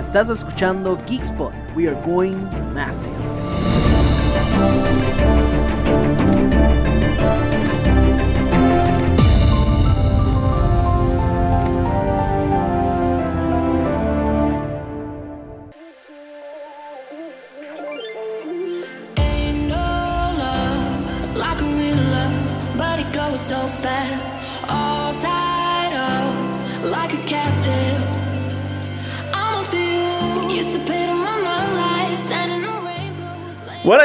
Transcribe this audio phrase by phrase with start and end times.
[0.00, 1.52] Estás escuchando Geekspot.
[1.76, 2.38] We are going
[2.72, 3.12] massive.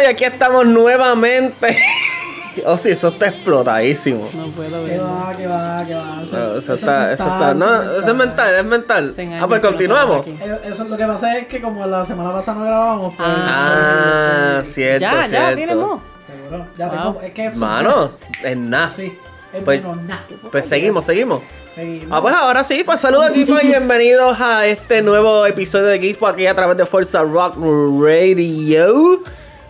[0.06, 1.78] Y aquí estamos nuevamente.
[2.66, 4.30] oh, sí, eso está explotadísimo.
[4.34, 5.06] No puedo Que verlo.
[5.10, 6.20] va, que va, que va.
[6.24, 7.54] Eso, No, eso eso está, es eso está.
[7.54, 9.14] No, eso es mental, es mental.
[9.42, 10.28] Ah, pues que continuamos.
[10.28, 13.28] Eh, Eso lo que pasa es que como la semana pasada no grabamos, pues.
[13.32, 15.56] Ah, cierto, Ya, ya, cierto.
[15.56, 16.02] tenemos.
[16.28, 16.68] Seguro.
[16.78, 16.96] Ya Wow.
[17.14, 17.22] tengo.
[17.22, 17.50] Es que.
[17.52, 18.12] Mano,
[18.44, 18.90] es nada.
[18.90, 19.18] Sí.
[19.54, 20.22] Es Pues- menos nada.
[20.52, 21.42] Pues seguimos, seguimos.
[21.74, 22.08] Seguimos.
[22.18, 26.24] Ah, pues ahora sí, pues saludos aquí, y bienvenidos a este nuevo episodio de Geeks
[26.24, 29.20] aquí a través de Forza Rock Radio.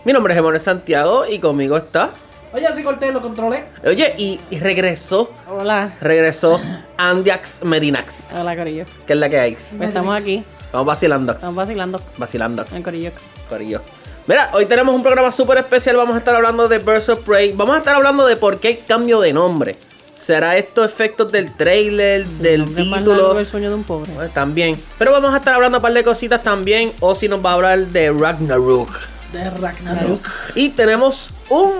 [0.06, 2.12] Mi nombre es Emanuel Santiago y conmigo está.
[2.52, 3.64] Oye, así corté, lo controlé.
[3.84, 5.94] Oye, y, y regresó, Hola.
[6.00, 6.60] regresó
[6.96, 8.84] Andiax Medinax, Hola, Corillo.
[9.04, 9.54] que es la que hay.
[9.54, 10.44] Pues estamos aquí.
[10.72, 11.32] Vamos vacilando.
[11.32, 12.00] Estamos vacilando.
[12.18, 12.64] Vacilando.
[12.72, 13.10] En Corillo.
[13.48, 13.82] Corillo.
[14.28, 15.96] Mira, hoy tenemos un programa súper especial.
[15.96, 17.50] Vamos a estar hablando de Birds of Prey.
[17.50, 19.74] Vamos a estar hablando de por qué hay cambio de nombre.
[20.16, 23.36] ¿Será esto efectos del trailer, del título?
[23.40, 24.12] El sueño de un pobre.
[24.14, 24.80] Pues también.
[24.98, 26.92] Pero vamos a estar hablando un par de cositas también.
[27.00, 29.15] O si nos va a hablar de Ragnarok.
[29.32, 30.28] De Ragnarok.
[30.54, 31.72] Y tenemos un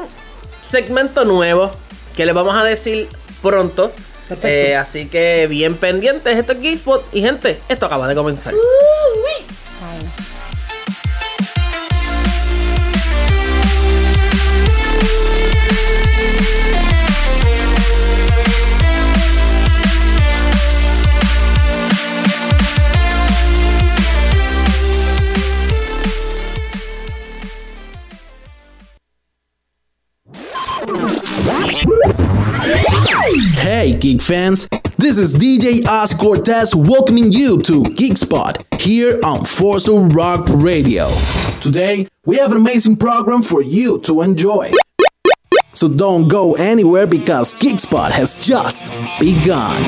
[0.60, 1.70] segmento nuevo
[2.16, 3.08] que les vamos a decir
[3.42, 3.92] pronto.
[4.42, 6.36] Eh, así que bien pendientes.
[6.36, 7.14] Esto es Geekspot.
[7.14, 8.54] Y gente, esto acaba de comenzar.
[33.86, 34.68] Hey, geek fans!
[34.98, 41.08] This is DJ Oz Cortez welcoming you to Geek Spot here on Forza Rock Radio.
[41.60, 44.72] Today, we have an amazing program for you to enjoy.
[45.72, 49.80] So don't go anywhere because Geek Spot has just begun.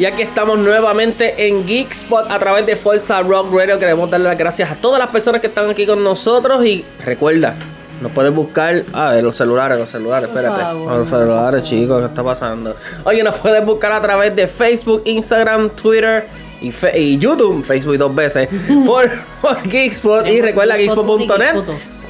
[0.00, 0.02] Dripping.
[0.02, 3.78] Y aquí estamos nuevamente en Geekspot a través de Forza Rock Radio.
[3.78, 6.64] Queremos darle las gracias a todas las personas que están aquí con nosotros.
[6.64, 7.54] Y recuerda,
[8.00, 8.84] nos puedes buscar.
[8.92, 10.60] A ver, los celulares, los celulares, espérate.
[10.60, 12.74] favor, los celulares, chicos, ¿qué está pasando?
[13.04, 16.26] Oye, nos puedes buscar a través de Facebook, Instagram, Twitter.
[16.62, 18.46] Y, fe- y YouTube, Facebook dos veces,
[18.86, 20.26] por, por Geekspot.
[20.28, 21.54] Y recuerda Geekspot.net.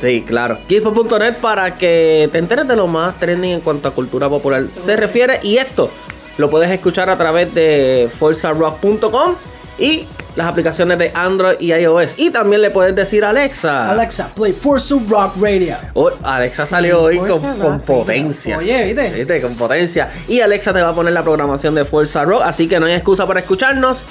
[0.00, 0.58] Sí, claro.
[0.68, 4.96] Geekspot.net para que te enteres de lo más trending en cuanto a cultura popular se
[4.96, 5.38] refiere.
[5.44, 5.88] Y esto
[6.38, 9.34] lo puedes escuchar a través de forzarock.com
[9.78, 12.18] y las aplicaciones de Android y iOS.
[12.18, 13.90] Y también le puedes decir a Alexa.
[13.90, 15.76] Alexa, play Forza Rock Radio.
[15.94, 18.58] Oh, Alexa salió hoy con, con potencia.
[18.58, 19.10] Oye, ¿viste?
[19.10, 19.40] ¿Viste?
[19.40, 20.10] Con potencia.
[20.28, 22.42] Y Alexa te va a poner la programación de Forza Rock.
[22.44, 24.04] Así que no hay excusa para escucharnos.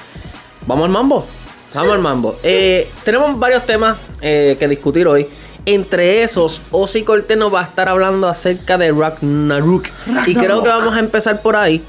[0.65, 1.25] Vamos al mambo.
[1.73, 2.35] Vamos al mambo.
[2.43, 5.27] Eh, tenemos varios temas eh, que discutir hoy.
[5.65, 9.87] Entre esos, Ozzy Cortez nos va a estar hablando acerca de Ragnarok.
[10.25, 11.83] Y creo que vamos a empezar por ahí.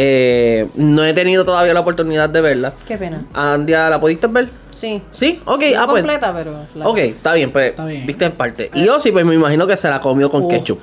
[0.00, 2.72] Eh, no he tenido todavía la oportunidad de verla.
[2.86, 3.24] Qué pena.
[3.34, 4.48] Andia, ¿la pudiste ver?
[4.72, 5.02] Sí.
[5.10, 6.02] Sí, ok, No ah, pues.
[6.02, 6.54] completa, pero.
[6.76, 7.70] la- Ok, está bien, pues.
[7.70, 8.06] Está bien.
[8.06, 8.70] Viste en parte.
[8.74, 10.78] Y Ozzy, pues me imagino que se la comió con ketchup.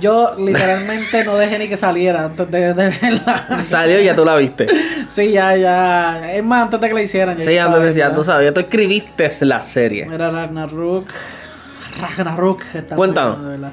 [0.00, 3.46] Yo literalmente no dejé ni que saliera antes de, de verla.
[3.64, 4.68] Salió y ya tú la viste.
[5.08, 6.32] Sí, ya, ya.
[6.32, 7.36] Es más, antes de que la hicieran.
[7.36, 8.20] ya Sí, antes decía, viendo.
[8.20, 10.06] tú sabías, tú escribiste la serie.
[10.06, 11.06] Mira, Ragnarok.
[12.00, 12.62] Ragnarok.
[12.74, 13.42] está Cuéntanos.
[13.42, 13.72] de verdad.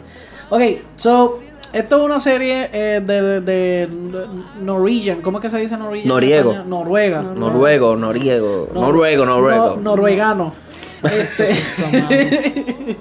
[0.49, 0.61] Ok,
[0.95, 1.39] so.
[1.73, 3.87] Esto es una serie eh, de, de
[4.61, 5.21] Norwegian.
[5.21, 6.07] ¿Cómo es que se dice Norwegian?
[6.07, 6.53] Noriego.
[6.65, 7.21] Noruega.
[7.21, 8.69] Noruego, noriego.
[8.73, 9.75] No- noruego, noruego.
[9.75, 10.53] no- noruegano.
[11.03, 11.51] Este,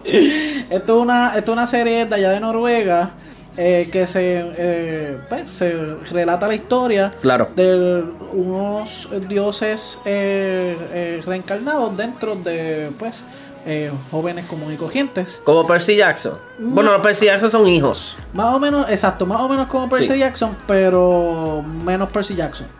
[0.70, 3.10] esto, es una, esto es una serie de allá de Noruega
[3.56, 5.72] eh, que se, eh, pues, se
[6.12, 7.48] relata la historia Claro.
[7.56, 8.04] de
[8.34, 13.24] unos dioses eh, eh, reencarnados dentro de pues
[13.66, 15.40] eh, jóvenes comunes y corrientes.
[15.44, 16.38] Como Percy Jackson.
[16.58, 18.16] Bueno, los Percy Jackson son hijos.
[18.32, 20.18] Más o menos, exacto, más o menos como Percy Sí.
[20.20, 22.66] Jackson, pero menos Percy Jackson.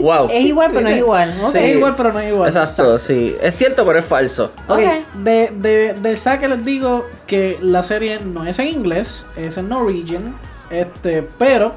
[0.00, 0.28] Wow.
[0.30, 1.40] Es igual, pero no es igual.
[1.42, 1.54] Ok.
[1.56, 2.48] Es igual, pero no es igual.
[2.48, 3.34] Exacto, sí.
[3.42, 4.52] Es cierto, pero es falso.
[4.68, 4.80] Ok, Ok.
[5.24, 9.68] de, de, del saque les digo que la serie no es en inglés, es en
[9.68, 10.36] Norwegian.
[10.70, 11.72] Este, pero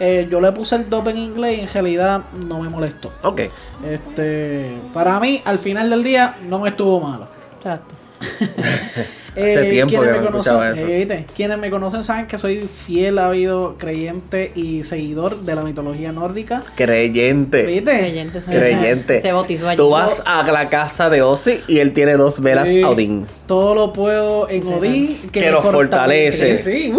[0.00, 3.12] eh, yo le puse el dub en inglés y en realidad no me molestó.
[3.22, 3.42] Ok.
[3.84, 7.28] Este, para mí, al final del día, no me estuvo malo.
[7.66, 7.94] Exacto.
[9.36, 10.86] Hace tiempo quienes que me no conocen, eso.
[10.88, 16.10] eh, quienes me conocen saben que soy fiel, ávido, creyente y seguidor de la mitología
[16.10, 16.62] nórdica.
[16.74, 17.66] Creyente.
[17.66, 17.98] ¿Viste?
[17.98, 18.50] Creyente, sí.
[18.50, 19.20] Creyente.
[19.20, 19.76] Se bautizó allí.
[19.76, 22.80] Tú vas a la casa de Ozzy y él tiene dos velas Sí.
[22.82, 23.26] a Odín.
[23.46, 26.56] Todo lo puedo en Odín Que nos fortalece.
[26.56, 26.94] Sí,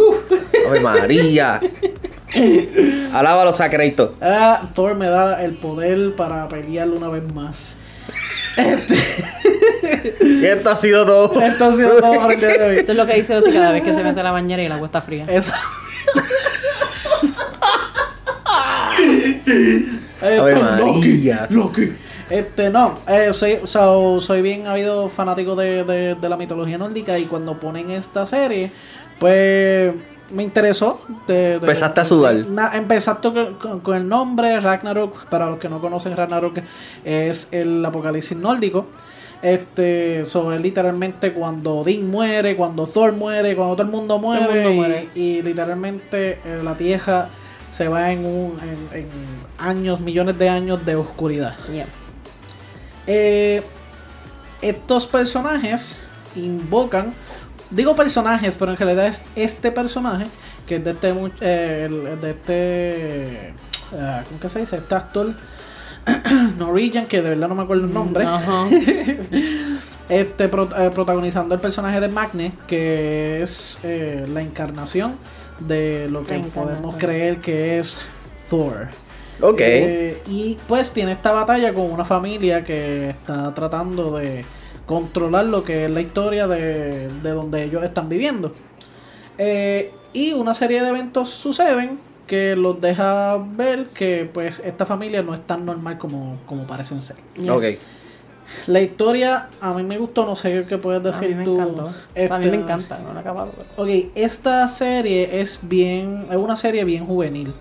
[0.83, 1.59] María.
[3.13, 4.13] Alábalo, Sacreito.
[4.21, 7.77] Ah, Thor me da el poder para pelear una vez más.
[10.21, 11.41] Y esto ha sido todo.
[11.41, 12.77] Esto ha sido todo por el día de hoy.
[12.79, 14.65] Eso es lo que dice Ozzy cada vez que se mete a la bañera y
[14.65, 15.25] el agua está fría.
[15.29, 15.53] Eso.
[20.21, 21.47] Ave María.
[21.49, 21.93] Loki.
[22.29, 27.17] Este, no, eh, soy, so- soy bien habido fanático de, de- de la mitología nórdica
[27.17, 28.69] y cuando ponen esta serie,
[29.17, 29.93] pues
[30.31, 30.99] me interesó.
[31.27, 32.35] de- de- Empezaste a sudar.
[32.47, 35.25] na- empezaste con, con- con el nombre Ragnarok.
[35.25, 36.59] Para los que no conocen, Ragnarok
[37.05, 38.87] es el apocalipsis nórdico.
[39.41, 45.09] Este, sobre literalmente cuando Odín muere, cuando Thor muere, cuando todo el mundo muere, mundo
[45.13, 47.29] y- literalmente eh, la tierra
[47.69, 48.57] se va en, un,
[48.91, 49.07] en, en
[49.59, 51.53] años, millones de años de oscuridad.
[51.71, 51.85] Yeah.
[53.05, 53.61] Eh,
[54.61, 55.99] estos personajes
[56.35, 57.13] invocan,
[57.71, 60.25] digo personajes, pero en realidad es este personaje,
[60.67, 63.53] que es de este, eh, de este,
[63.99, 64.77] ah, ¿cómo que se dice?
[64.77, 65.33] Este actor
[66.57, 68.67] Norwegian, que de verdad no me acuerdo el nombre, Ajá.
[70.09, 75.15] este pro- eh, protagonizando el personaje de Magne, que es eh, la encarnación
[75.59, 78.01] de lo que podemos creer que es
[78.49, 78.87] Thor.
[79.41, 79.59] Ok.
[79.59, 84.45] Eh, y pues tiene esta batalla con una familia que está tratando de
[84.87, 88.51] controlar lo que es la historia de, de donde ellos están viviendo.
[89.37, 95.21] Eh, y una serie de eventos suceden que los deja ver que pues esta familia
[95.21, 97.17] no es tan normal como, como parecen ser.
[97.35, 97.53] Yeah.
[97.55, 97.63] Ok.
[98.67, 101.53] La historia a mí me gustó, no sé qué puedes A decir mí me tú.
[101.55, 101.87] encantó.
[102.29, 103.51] A mí me encanta, no he acabado.
[103.55, 107.53] pero- Ok, esta serie es bien, es una serie bien juvenil.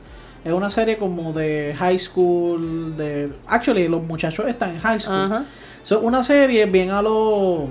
[0.45, 3.33] Es una serie como de high school, de...
[3.49, 5.17] Actually, los muchachos están en high school.
[5.17, 5.45] Ajá.
[5.87, 7.69] So, una serie bien a lo...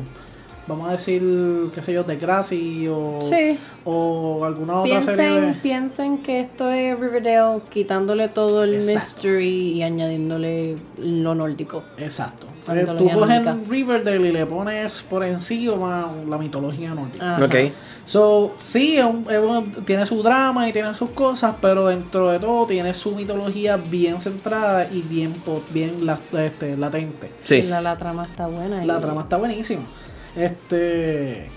[0.68, 1.22] Vamos a decir,
[1.76, 3.20] qué sé yo, de Grassy o...
[3.22, 3.60] Sí.
[3.84, 5.32] O alguna otra serie de...
[5.32, 9.00] Piensen, piensen que esto es Riverdale quitándole todo el Exacto.
[9.00, 11.84] mystery y añadiéndole lo nórdico.
[11.98, 12.48] Exacto.
[12.68, 13.58] La Eh, Tú coges nórdica.
[13.70, 17.36] Riverdale y le pones por encima la mitología nórdica.
[17.36, 17.46] Ajá.
[17.46, 17.56] Ok.
[18.06, 22.30] So, sí, es un- es un- tiene su drama y tiene sus cosas, pero dentro
[22.32, 25.34] de todo tiene su mitología bien centrada y bien,
[25.72, 27.32] bien la- este, latente.
[27.44, 27.62] Sí.
[27.64, 28.84] La, la trama está buena.
[28.84, 29.84] y- La trama está buenísima.
[30.36, 31.48] Este.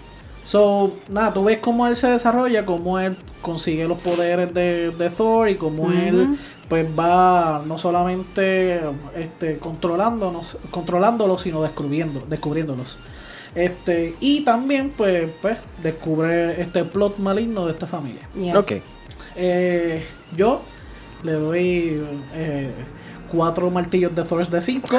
[0.45, 5.11] So, nada, tú ves cómo él se desarrolla, cómo él consigue los poderes de, de
[5.11, 6.39] Thor y cómo él
[6.69, 8.81] pues va no solamente
[9.17, 12.99] este controlándonos, controlándolos, sino descubriendo, descubriéndolos.
[13.55, 18.23] Este, y también pues, pues descubre este plot maligno de esta familia.
[18.39, 18.59] Yeah.
[18.59, 18.73] Ok.
[19.37, 20.05] Eh,
[20.37, 20.61] yo
[21.23, 22.03] le doy
[22.35, 22.71] eh,
[23.33, 24.87] cuatro martillos de Thor de 5.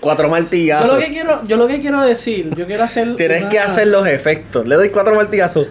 [0.00, 0.90] Cuatro Yo martillazos.
[0.92, 3.16] lo que quiero, yo lo que quiero decir, yo quiero hacer.
[3.16, 4.66] Tienes una- que hacer los efectos.
[4.66, 5.66] Le doy cuatro martillazos.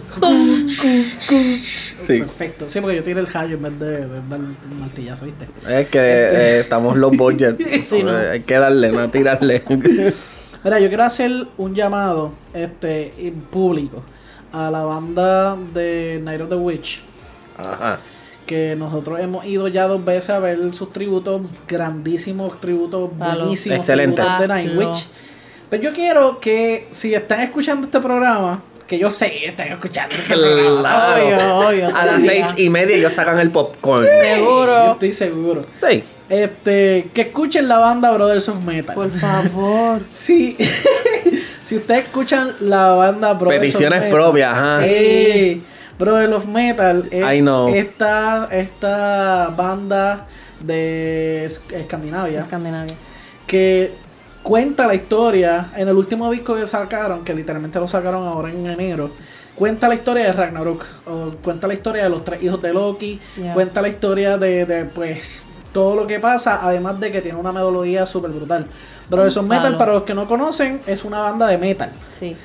[2.06, 2.18] Sí.
[2.20, 2.66] Perfecto.
[2.68, 5.46] Sí, porque yo tiré el rayo en vez de, de dar el martillazo, ¿viste?
[5.68, 7.56] Es que eh, estamos los budget.
[7.86, 8.16] Sí, ¿no?
[8.16, 9.62] Hay que darle, no tirarle.
[10.64, 14.02] Mira, yo quiero hacer un llamado este en público
[14.52, 17.00] a la banda de Night of the Witch.
[17.56, 18.00] Ajá.
[18.46, 23.40] Que nosotros hemos ido ya dos veces a ver sus tributos, grandísimos tributos, Palo.
[23.40, 24.24] buenísimos Excelentes.
[24.24, 24.72] tributos de Night.
[24.76, 25.06] Witch.
[25.68, 30.14] Pero yo quiero que si están escuchando este programa, que yo sé que están escuchando
[30.14, 31.24] este Claro.
[31.26, 34.04] Obvio, obvio, A las seis y media ellos sacan el popcorn.
[34.04, 34.92] yo Seguro.
[34.92, 35.66] estoy seguro.
[35.80, 36.02] Sí.
[36.28, 38.94] Este, que escuchen la banda Brothers of Metal.
[38.94, 40.02] Por favor.
[40.12, 40.56] Sí.
[41.62, 44.20] si ustedes escuchan la banda Brothers Peticiones of Metal.
[44.20, 44.82] propias, ajá.
[44.82, 45.62] Sí.
[45.98, 47.68] Brothers of Metal es I know.
[47.74, 50.26] esta, esta banda
[50.60, 52.94] de Es- Escandinavia Escandinavia.
[53.46, 53.92] que
[54.46, 58.64] cuenta la historia en el último disco que sacaron, que literalmente lo sacaron ahora en
[58.64, 59.10] enero.
[59.56, 63.18] Cuenta la historia de Ragnarok, o cuenta la historia de los tres hijos de Loki,
[63.36, 63.54] Yeah.
[63.54, 67.50] cuenta la historia de, de, pues todo lo que pasa, además de que tiene una
[67.50, 68.66] melodía súper brutal.
[69.10, 69.78] Brothers of Metal, Palo.
[69.78, 71.90] para los que no conocen, es una banda de metal.
[72.16, 72.36] Sí.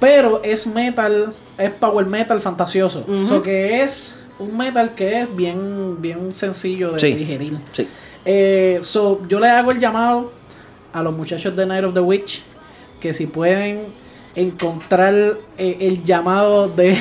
[0.00, 3.04] Pero es metal, es power metal fantasioso.
[3.06, 7.12] O sea que es un metal que es bien, bien sencillo de Sí.
[7.12, 7.58] digerir.
[7.72, 7.86] Sí.
[8.24, 10.32] Eh, so, yo le hago el llamado
[10.92, 12.42] a los muchachos de Night of the Witch
[13.00, 13.86] que si pueden
[14.34, 15.14] encontrar
[15.58, 16.96] eh, el llamado de,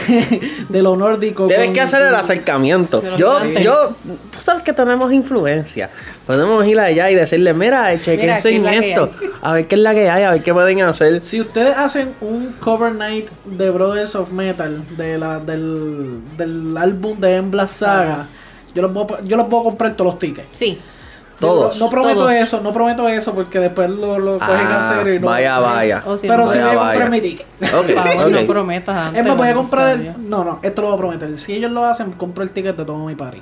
[0.69, 1.47] de lo nórdico.
[1.47, 3.01] Tienes con- que hacer el acercamiento.
[3.17, 3.63] Yo, gigantes.
[3.63, 3.95] yo,
[4.31, 5.89] tú sabes que tenemos influencia.
[6.27, 9.11] Podemos ir allá y decirle, mira, chequense ¿qué es en esto.
[9.41, 11.23] A ver qué es la que hay, a ver qué pueden hacer.
[11.23, 17.17] Si ustedes hacen un cover night de Brothers of Metal de la, del, del álbum
[17.19, 18.27] de Embla Saga,
[18.75, 20.47] yo los, puedo, yo los puedo comprar todos los tickets.
[20.51, 20.77] Sí.
[21.41, 21.79] Todos.
[21.79, 22.31] No, no prometo Todos.
[22.33, 25.27] eso, no prometo eso porque después lo, lo cogen Ah, en serio y no.
[25.27, 26.03] vaya, vaya.
[26.05, 27.45] O si Pero no, sí voy a comprar mi ticket.
[27.59, 29.21] No prometas antes.
[29.21, 30.29] Es más, voy a no comprar el.
[30.29, 31.37] No, no, esto lo voy a prometer.
[31.37, 33.41] Si ellos lo hacen, compro el ticket de todo mi party.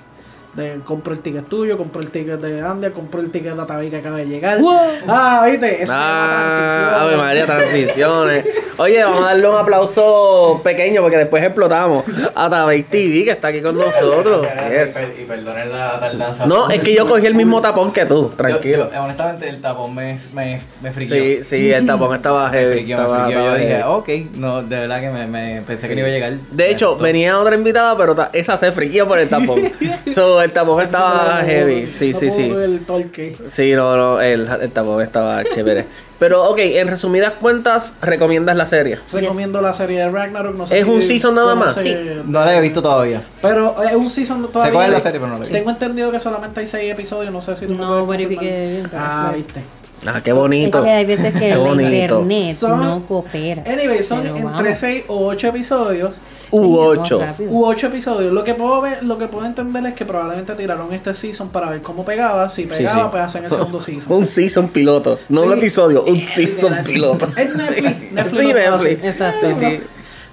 [0.54, 3.90] De, compro el ticket tuyo, compro el ticket de Andia, compro el ticket de Ataví
[3.92, 4.60] que acaba de llegar.
[4.60, 4.78] Wow.
[5.08, 7.02] Ah, viste, eso Ah, transición.
[7.04, 8.46] Ave María, transiciones.
[8.78, 12.04] Oye, vamos a darle un aplauso pequeño porque después explotamos
[12.34, 14.48] a Tabay TV que está aquí con nosotros.
[14.72, 14.98] Yes.
[15.22, 16.46] Y perdonen la tardanza.
[16.48, 18.90] No, es que yo cogí el mismo tapón que tú, tranquilo.
[18.90, 21.16] Yo- yo, honestamente, el tapón me, me, me friquió.
[21.16, 22.76] Sí, sí, el tapón estaba Me heavy.
[22.86, 23.44] me estaba- friquió.
[23.46, 26.34] Yo dije, ok, no, de verdad que me, me pensé que no iba a llegar.
[26.52, 29.62] De hecho, Esto- venía otra invitada, pero esa se friquió por el tapón.
[30.14, 31.88] so, el tapón estaba heavy.
[31.88, 32.44] Sí, no sí, sí.
[32.50, 33.36] El torque.
[33.50, 35.86] Sí, no, no, el, el tapón estaba chévere.
[36.20, 39.00] Pero, ok, en resumidas cuentas, recomiendas la serie.
[39.14, 40.56] Recomiendo la serie de Ragnarok.
[40.56, 41.76] No sé ¿Es si un season nada más?
[41.76, 41.96] Sí.
[42.26, 43.22] No la he visto todavía.
[43.42, 44.86] Pero es un season todavía.
[44.86, 45.54] Es la serie, pero no la he visto.
[45.54, 47.32] Tengo entendido que solamente hay seis episodios.
[47.32, 48.84] No sé si No verifiqué.
[48.94, 49.64] Ah, viste.
[50.06, 50.78] Ah, qué bonito.
[50.80, 52.22] Es que hay veces que bonito.
[52.22, 53.64] internet Son- no coopera.
[53.68, 54.78] Anyway, son entre vamos.
[54.78, 56.22] 6 o 8 episodios.
[56.52, 57.20] U Sí, vamos 8.
[57.20, 57.52] rápido.
[57.52, 58.34] U 8 episodios.
[58.34, 61.70] Lo que puedo ver, lo que puedo entender es que probablemente tiraron este season para
[61.70, 62.50] ver cómo pegaba.
[62.50, 63.08] Si pegaba, sí.
[63.12, 64.12] pues hacen el segundo season.
[64.14, 65.20] Un season piloto.
[65.30, 67.28] No un episodio, un season piloto.
[67.38, 68.12] Es Netflix.
[68.12, 69.04] Netflix Netflix.
[69.04, 69.48] Exacto.
[69.48, 69.80] Sí, sí.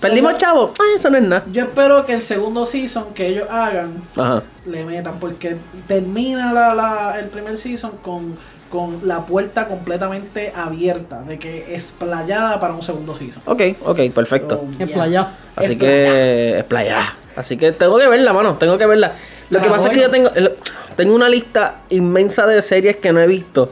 [0.00, 0.72] Perdimos chavo.
[0.78, 1.44] Ah, eso no es nada.
[1.50, 4.42] Yo espero que el segundo season que ellos hagan Ajá.
[4.66, 5.56] le metan porque
[5.86, 8.36] termina la, la- el primer season con,
[8.70, 13.42] con la puerta completamente abierta de que es playada para un segundo season.
[13.46, 14.56] Ok, ok, perfecto.
[14.56, 14.94] So, En yeah.
[14.94, 15.32] playa.
[15.54, 16.98] Así Es que es playa.
[17.36, 18.56] Así que tengo que verla, mano.
[18.56, 19.12] Tengo que verla.
[19.50, 20.30] Lo que pasa es que yo tengo,
[20.96, 23.70] tengo una lista inmensa de series que no he visto.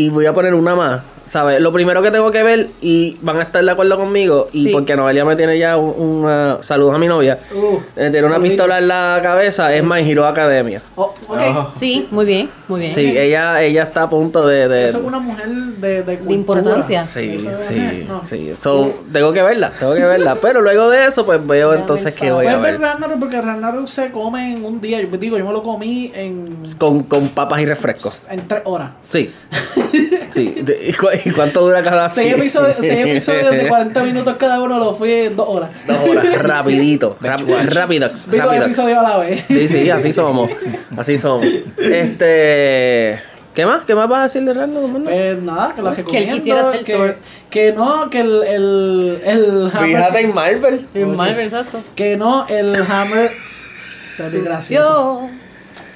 [0.00, 1.00] Y voy a poner una más.
[1.26, 1.60] ¿Sabes?
[1.60, 4.70] Lo primero que tengo que ver, y van a estar de acuerdo conmigo, y Sí.
[4.72, 6.58] porque Noelia me tiene ya un, una.
[6.60, 7.38] Saludos a mi novia.
[7.54, 8.42] Uh, eh, tiene una saludito.
[8.54, 10.82] pistola en la cabeza, es My Hero Academia.
[10.96, 11.38] Oh, ok.
[11.54, 11.70] Oh.
[11.72, 12.92] Sí, muy bien, muy bien.
[12.92, 14.66] Sí, ella, ella está a punto de.
[14.66, 16.34] de- Eso es una mujer de, de, cultura.
[16.34, 17.06] importancia.
[17.06, 18.24] Sí, Eso es- sí, no.
[18.24, 18.52] sí.
[18.60, 20.34] So, tengo que verla, tengo que verla.
[20.42, 22.80] Pero luego de eso, pues veo Dame entonces el que voy a Puedes ver ver.
[22.80, 25.00] Ragnarok porque Ragnarok se come en un día.
[25.00, 28.24] Yo digo, yo me lo comí en, Con, con papas y refrescos.
[28.28, 28.90] en tres horas.
[29.10, 29.32] Sí.
[30.30, 30.54] Sí.
[30.62, 34.60] De- ¿Y, cu- y cuánto dura cada Seis episodios, seis episodios de 40 minutos cada
[34.60, 35.70] uno lo fui en dos horas.
[35.86, 37.16] Dos horas, rapidito.
[37.20, 38.66] Rap, rapidox, Vi dos rapidox.
[38.66, 39.44] episodios a la vez.
[39.48, 40.50] Sí, sí, así somos.
[40.96, 41.46] Así somos.
[41.78, 43.20] Este.
[43.54, 43.84] ¿Qué más?
[43.84, 45.02] ¿Qué más vas a decir de Random?
[45.04, 46.34] Pues nada, que Que él recomiendo.
[46.36, 47.16] quisiera ser que, Thor.
[47.50, 49.86] que no, que el, el, el hammer.
[49.88, 50.86] Fíjate en Marvel.
[50.94, 51.82] En Marvel, exacto.
[51.96, 53.28] Que no, el hammer.
[53.30, 55.28] Está gracioso.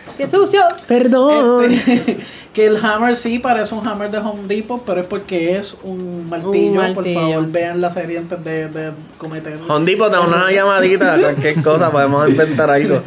[0.06, 0.16] Sucio.
[0.18, 0.62] ¡Qué sucio!
[0.88, 1.72] Perdón.
[1.72, 2.18] Este,
[2.54, 6.28] que el hammer sí parece un hammer de Home Depot, pero es porque es un
[6.30, 6.80] martillo.
[6.80, 9.58] Un Por favor, vean la serie antes de, de cometer.
[9.68, 13.02] Hondipo, da una llamadita, cualquier cosa, podemos inventar algo.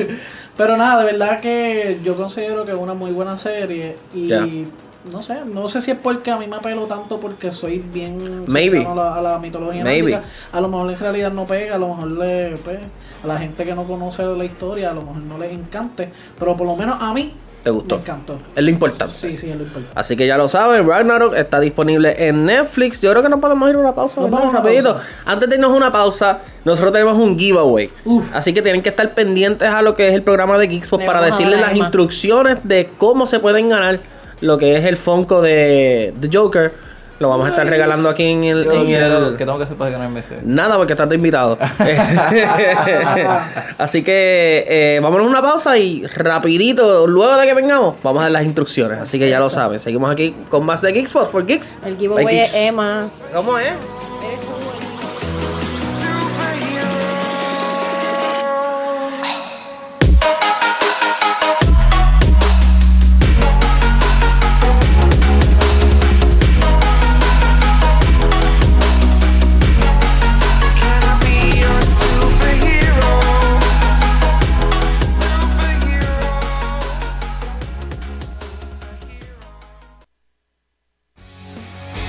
[0.58, 3.96] Pero nada, de verdad que yo considero que es una muy buena serie.
[4.14, 4.66] Y
[5.12, 8.44] no sé, no sé si es porque a mí me apelo tanto porque soy bien
[8.48, 8.86] Maybe.
[8.86, 10.20] a la, a la mitología Maybe.
[10.52, 12.80] A lo mejor en realidad no pega, a lo mejor le, pues,
[13.24, 16.10] a la gente que no conoce la historia, a lo mejor no les encante.
[16.38, 17.34] Pero por lo menos a mí
[17.68, 17.96] ¿Te gustó?
[17.98, 18.40] me encantó.
[18.56, 19.14] Es lo importante.
[19.14, 19.92] Sí, sí, es lo importante.
[19.94, 23.02] Así que ya lo saben, Ragnarok está disponible en Netflix.
[23.02, 24.22] Yo creo que nos podemos ir a una pausa.
[24.22, 24.94] Nos vamos Rapidito.
[24.94, 25.08] pausa.
[25.26, 27.90] Antes de irnos a una pausa, nosotros tenemos un giveaway.
[28.06, 28.24] Uf.
[28.34, 31.06] Así que tienen que estar pendientes a lo que es el programa de Geekspot Le
[31.06, 31.80] para decirles las Emma.
[31.84, 34.00] instrucciones de cómo se pueden ganar
[34.40, 36.72] lo que es el Funko de, de Joker.
[37.20, 38.66] Lo vamos a estar regalando aquí en el...
[38.72, 40.38] En el- ¿Qué tengo que hacer para ganarme ese?
[40.44, 41.58] Nada, porque estás de invitado.
[43.78, 48.24] Así que eh, vámonos a una pausa y rapidito, luego de que vengamos, vamos a
[48.24, 49.00] dar las instrucciones.
[49.00, 49.80] Así que ya lo saben.
[49.80, 51.80] Seguimos aquí con más de Geekspot for Geeks.
[51.86, 52.54] El giveaway es.
[52.56, 53.08] Emma.
[53.34, 53.70] ¿Cómo es?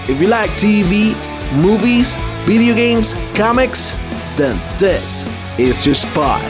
[0.09, 1.13] If you like TV,
[1.61, 3.91] movies, video games, comics,
[4.37, 5.23] then this
[5.59, 6.41] is your spot.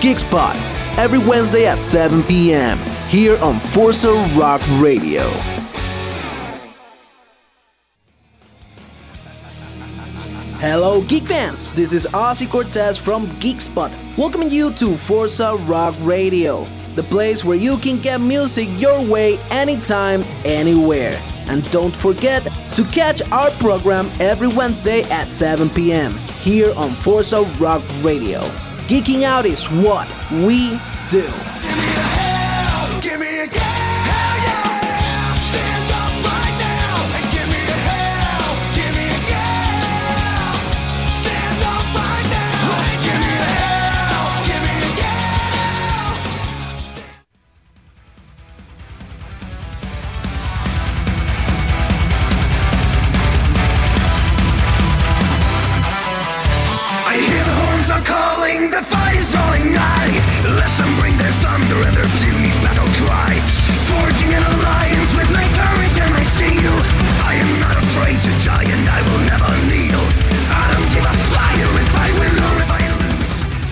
[0.00, 0.56] Geek Spot,
[0.96, 2.78] every Wednesday at 7 p.m.
[3.08, 5.20] here on Forza Rock Radio.
[10.58, 11.68] Hello, geek fans!
[11.74, 17.58] This is Ozzy Cortez from GeekSpot, welcoming you to Forza Rock Radio, the place where
[17.58, 21.20] you can get music your way anytime, anywhere.
[21.48, 22.42] And don't forget
[22.74, 26.16] to catch our program every Wednesday at 7 p.m.
[26.42, 28.40] here on Forza Rock Radio.
[28.88, 31.93] Geeking out is what we do.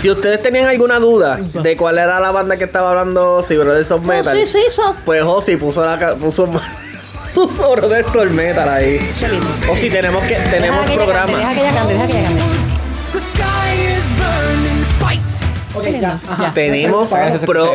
[0.02, 3.85] Si ustedes tenían alguna duda de cuál era la banda que estaba hablando si Brother
[3.85, 4.97] Soul Metal, sí, sí, eso.
[5.04, 6.49] pues Josi puso la ca- puso
[7.35, 8.99] puso Brother Soul Metal ahí.
[9.21, 9.47] Qué lindo.
[9.71, 11.38] O si tenemos que tenemos Deja que ella cante, programa.
[11.38, 12.62] Deja que ella cante, deja que ella cante.
[16.02, 16.18] Ya.
[16.52, 17.11] Tenemos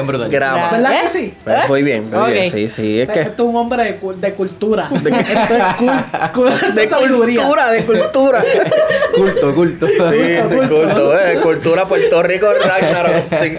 [0.06, 0.70] programa.
[0.72, 1.00] ¿Verdad ¿Eh?
[1.04, 1.34] que sí?
[1.46, 2.52] Pues, muy bien, muy bien.
[2.52, 4.90] Sí, sí, es que Esto es un hombre de, cul- de cultura.
[4.94, 8.44] Esto es cul- cul- de cultura, de cultura.
[9.16, 9.88] Culto, culto.
[9.88, 9.94] Sí,
[10.50, 13.34] sí, culto, eh, cultura Puerto Rico Ragnarok.
[13.40, 13.58] Sí.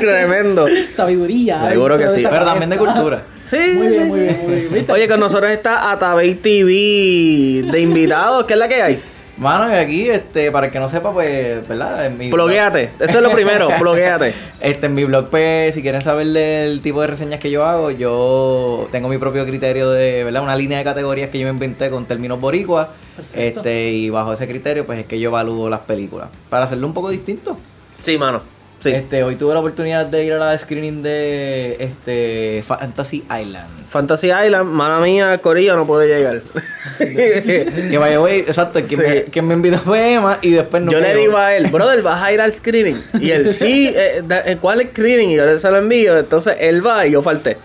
[0.00, 0.66] Tremendo.
[0.92, 1.68] Sabiduría.
[1.68, 2.24] Seguro que sí.
[2.30, 3.22] Pero también de cultura.
[3.50, 3.56] Sí.
[3.74, 4.90] Muy bien, muy bien, muy bien.
[4.90, 8.46] Oye, con nosotros está Atabey TV de invitados.
[8.46, 9.00] ¿Qué es la que hay?
[9.40, 12.04] Mano, y aquí, este, para el que no sepa, pues, ¿verdad?
[12.04, 12.90] En mi Ploguéate.
[13.00, 14.34] Eso es lo primero, ploguéate.
[14.60, 17.90] Este, en mi blog, pues, si quieren saber del tipo de reseñas que yo hago,
[17.90, 20.42] yo tengo mi propio criterio de, ¿verdad?
[20.42, 22.88] Una línea de categorías que yo me inventé con términos boricuas.
[23.32, 26.28] Este, y bajo ese criterio, pues, es que yo evalúo las películas.
[26.50, 27.56] Para hacerlo un poco distinto.
[28.02, 28.59] Sí, mano.
[28.82, 28.90] Sí.
[28.90, 33.68] Este, hoy tuve la oportunidad de ir a la screening de, este, Fantasy Island.
[33.90, 36.40] Fantasy Island, mala mía, Corillo no puede llegar.
[36.98, 39.06] Que vaya, güey, exacto, quien, Sí.
[39.06, 42.00] me, quien me invitó fue Emma y después no yo le digo a él, brother,
[42.02, 42.96] vas a ir al screening.
[43.20, 45.30] Y él, sí, eh, da- eh, ¿cuál es el screening?
[45.30, 46.16] Y yo se lo envío.
[46.18, 47.58] Entonces él va y yo falté.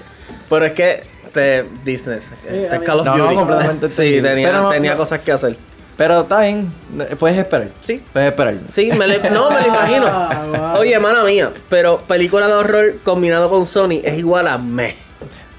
[0.50, 2.32] Pero es que, este, business.
[2.48, 5.56] Eh, este, Call of no, completamente Sí, tenía, no- tenía no- cosas que hacer.
[5.98, 6.72] Pero está bien,
[7.20, 7.70] puedes esperar.
[7.82, 8.02] Sí.
[8.12, 8.56] Puedes esperar.
[8.70, 10.06] Sí, me le- no, me lo imagino.
[10.08, 10.82] Ah, wow.
[10.82, 14.96] Oye, mala mía, pero película de horror combinado con Sony es igual a me.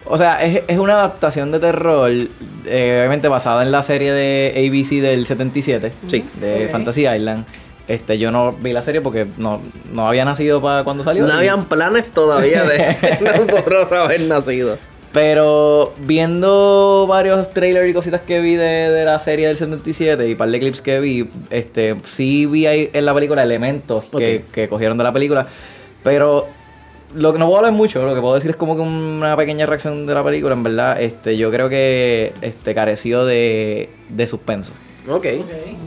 [0.04, 4.52] O sea, es, es una adaptación de terror, eh, obviamente basada en la serie de
[4.68, 6.24] ABC del 77, Sí.
[6.40, 6.68] de.
[6.70, 7.44] Fantasy Island.
[7.88, 9.60] Este, yo no vi la serie porque no,
[9.92, 11.22] no había nacido para cuando salió.
[11.24, 12.96] No y- habían planes todavía de
[13.46, 14.76] nosotros haber nacido.
[15.12, 20.32] Pero viendo varios trailers y cositas que vi de, de la serie del 77 y
[20.32, 24.44] un par de clips que vi, este, sí vi ahí en la película elementos que,
[24.52, 25.46] que cogieron de la película.
[26.02, 26.46] Pero
[27.14, 29.64] lo que no puedo hablar mucho, lo que puedo decir es como que una pequeña
[29.64, 34.72] reacción de la película, en verdad, este, yo creo que este careció de, de suspenso.
[35.08, 35.24] Ok.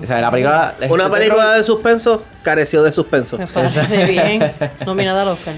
[0.01, 0.75] O sea, la película.
[0.89, 3.37] Una este película terror- de suspenso careció de suspenso.
[3.37, 4.41] Me parece bien.
[4.85, 5.53] Nominada al Oscar.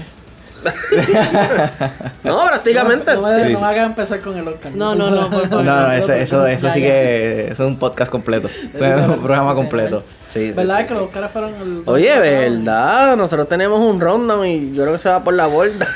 [2.24, 3.14] No, prácticamente.
[3.14, 3.56] No, me, no Sí.
[3.56, 4.72] me hagas empezar con el Oscar.
[4.74, 5.64] No, no, no, por favor.
[5.64, 6.86] No, no, eso, eso, eso Ya, sí ya.
[6.86, 8.48] que es un podcast completo.
[8.78, 10.02] Fue un programa completo.
[10.28, 10.84] Sí, sí, ¿Verdad sí.
[10.86, 11.82] que los Oscars fueron el.
[11.86, 15.86] Oye, verdad, nosotros tenemos un rundown y yo creo que se va por la borda.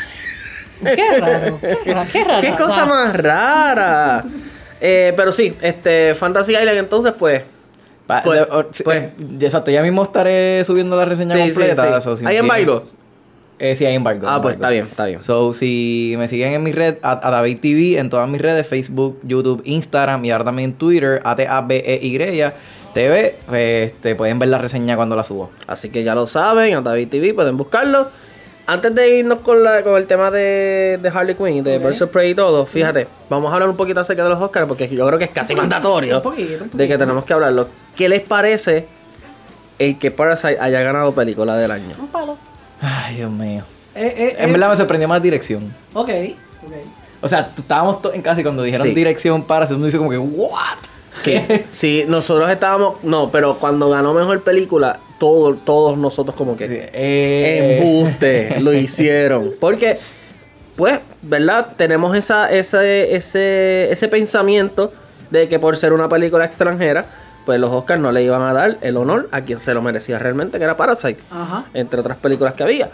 [0.83, 1.59] Qué raro.
[1.61, 2.09] Qué raro.
[2.13, 2.41] Qué, raro.
[2.43, 4.25] Qué cosa más rara.
[4.81, 7.43] Eh, pero sí, este Fantasy Island entonces pues
[8.07, 8.99] Pa- Pues- de- o- sí, pues.
[9.05, 12.01] eh, exacto, ya mismo estaré subiendo la reseña Sí, sí, completa.
[12.01, 12.09] sí.
[12.09, 12.83] me ¿Hay siguen- embargo?
[13.59, 14.27] Eh, sí, hay embargo.
[14.29, 15.23] Ah, pues está bien, está bien.
[15.23, 19.63] So, si me siguen en mi red, a- TV, en todas mis redes, Facebook, YouTube,
[19.65, 22.19] Instagram y ahora también Twitter, A-T-A-B-E-Y,
[22.93, 25.51] TV, pues, este, pueden ver la reseña cuando la subo.
[25.67, 28.09] Así que ya lo saben, a David TV pueden buscarlo.
[28.69, 32.33] Antes de irnos con, la, con el tema de, de Harley Quinn, de of Prey
[32.33, 35.19] y todo, fíjate, vamos a hablar un poquito acerca de los Oscars porque yo creo
[35.19, 36.77] que es casi mandatorio Un poquito, un poquito.
[36.77, 37.69] de que tenemos que hablarlo.
[37.95, 38.89] ¿Qué les parece
[39.79, 41.95] el que Parasite haya ganado película del año?
[41.99, 42.37] Un palo.
[42.81, 43.63] Ay, Dios mío.
[43.95, 45.75] Eh, eh, En es- verdad me sorprendió más dirección.
[45.95, 46.11] Ok,
[46.67, 46.73] ok.
[47.23, 48.95] O sea, estábamos todos en casa y cuando dijeron Sí.
[48.95, 50.59] dirección para, uno dice como que, ¿what?
[51.17, 56.91] Sí, sí, nosotros estábamos, no, pero cuando ganó mejor película, todo, todos nosotros como que
[56.93, 59.53] Eh, embuste lo hicieron.
[59.59, 59.99] Porque,
[60.77, 61.69] pues, ¿verdad?
[61.79, 64.93] Tenemos esa, ese, ese, ese pensamiento
[65.31, 67.07] de que por ser una película extranjera,
[67.47, 70.19] pues los Oscars no le iban a dar el honor a quien se lo merecía
[70.19, 71.65] realmente, que era Parasite, Ajá.
[71.73, 72.91] entre otras películas que había.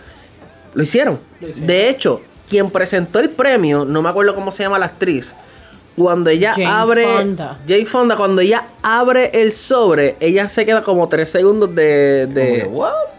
[0.74, 1.18] Lo hicieron.
[1.40, 1.66] Lo hicieron.
[1.66, 5.34] De hecho, quien presentó el premio, no me acuerdo cómo se llama la actriz,
[5.96, 7.04] cuando ella Jane abre.
[7.04, 7.58] Fonda.
[7.68, 12.26] Jane Fonda, cuando ella abre el sobre, ella se queda como tres segundos de.
[12.30, 12.70] de-.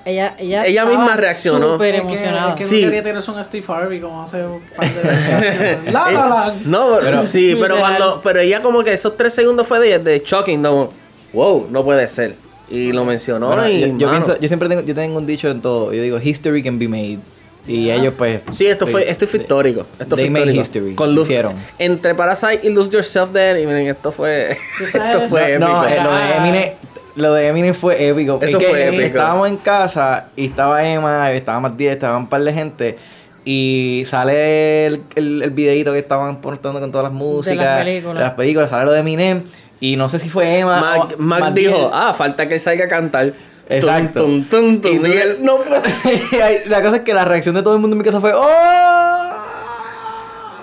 [0.05, 1.73] Ella, ella, Ella misma reaccionó.
[1.73, 2.49] Súper Es que, emocionada.
[2.49, 2.81] es que Sí.
[2.81, 6.65] no quería tener un Steve Harvey como hace un par de La La Land.
[6.65, 8.19] No, Pero- sí, pero cuando.
[8.21, 10.89] Pero ella como que esos tres segundos fue de, de shocking, como,
[11.33, 12.35] wow, no puede ser.
[12.69, 13.95] Y lo mencionó Bueno, y.
[13.97, 15.93] yo, pienso, yo siempre tengo, yo tengo un dicho en todo.
[15.93, 17.19] Yo digo, history can be made.
[17.67, 18.41] Y ellos, pues.
[18.53, 19.85] Sí, esto fue, esto fue histórico.
[19.99, 20.61] Esto They fue made histórico.
[20.63, 20.95] history.
[20.95, 21.53] Con Luz, Hicieron.
[21.79, 24.57] Entre Parasite y Lose Yourself Then, y miren, esto fue.
[24.77, 25.95] Tú sabes- esto fue No, épico.
[26.01, 26.69] eh, lo de Eminem.
[27.15, 28.39] Lo de Eminem fue épico.
[28.41, 29.03] Eso Es que, fue eh, épico.
[29.03, 32.97] Estábamos en casa y estaba Emma, estaba Matías, estaba un par de gente.
[33.45, 37.83] Y sale el, el, el videito que estaban mostrando con todas las músicas.
[37.83, 38.15] películas.
[38.17, 38.69] de las películas.
[38.69, 39.43] Sale lo de Eminem.
[39.85, 40.79] Y no sé si fue Emma.
[40.79, 43.33] Mac, o Mac dijo, ah, falta que él salga a cantar.
[43.67, 44.23] Exacto.
[44.23, 45.03] Tum, tum, tum, Y tum.
[45.03, 45.57] tú- Y él, no
[46.69, 49.29] la cosa es que la reacción de todo el mundo en mi casa fue ¡Oh!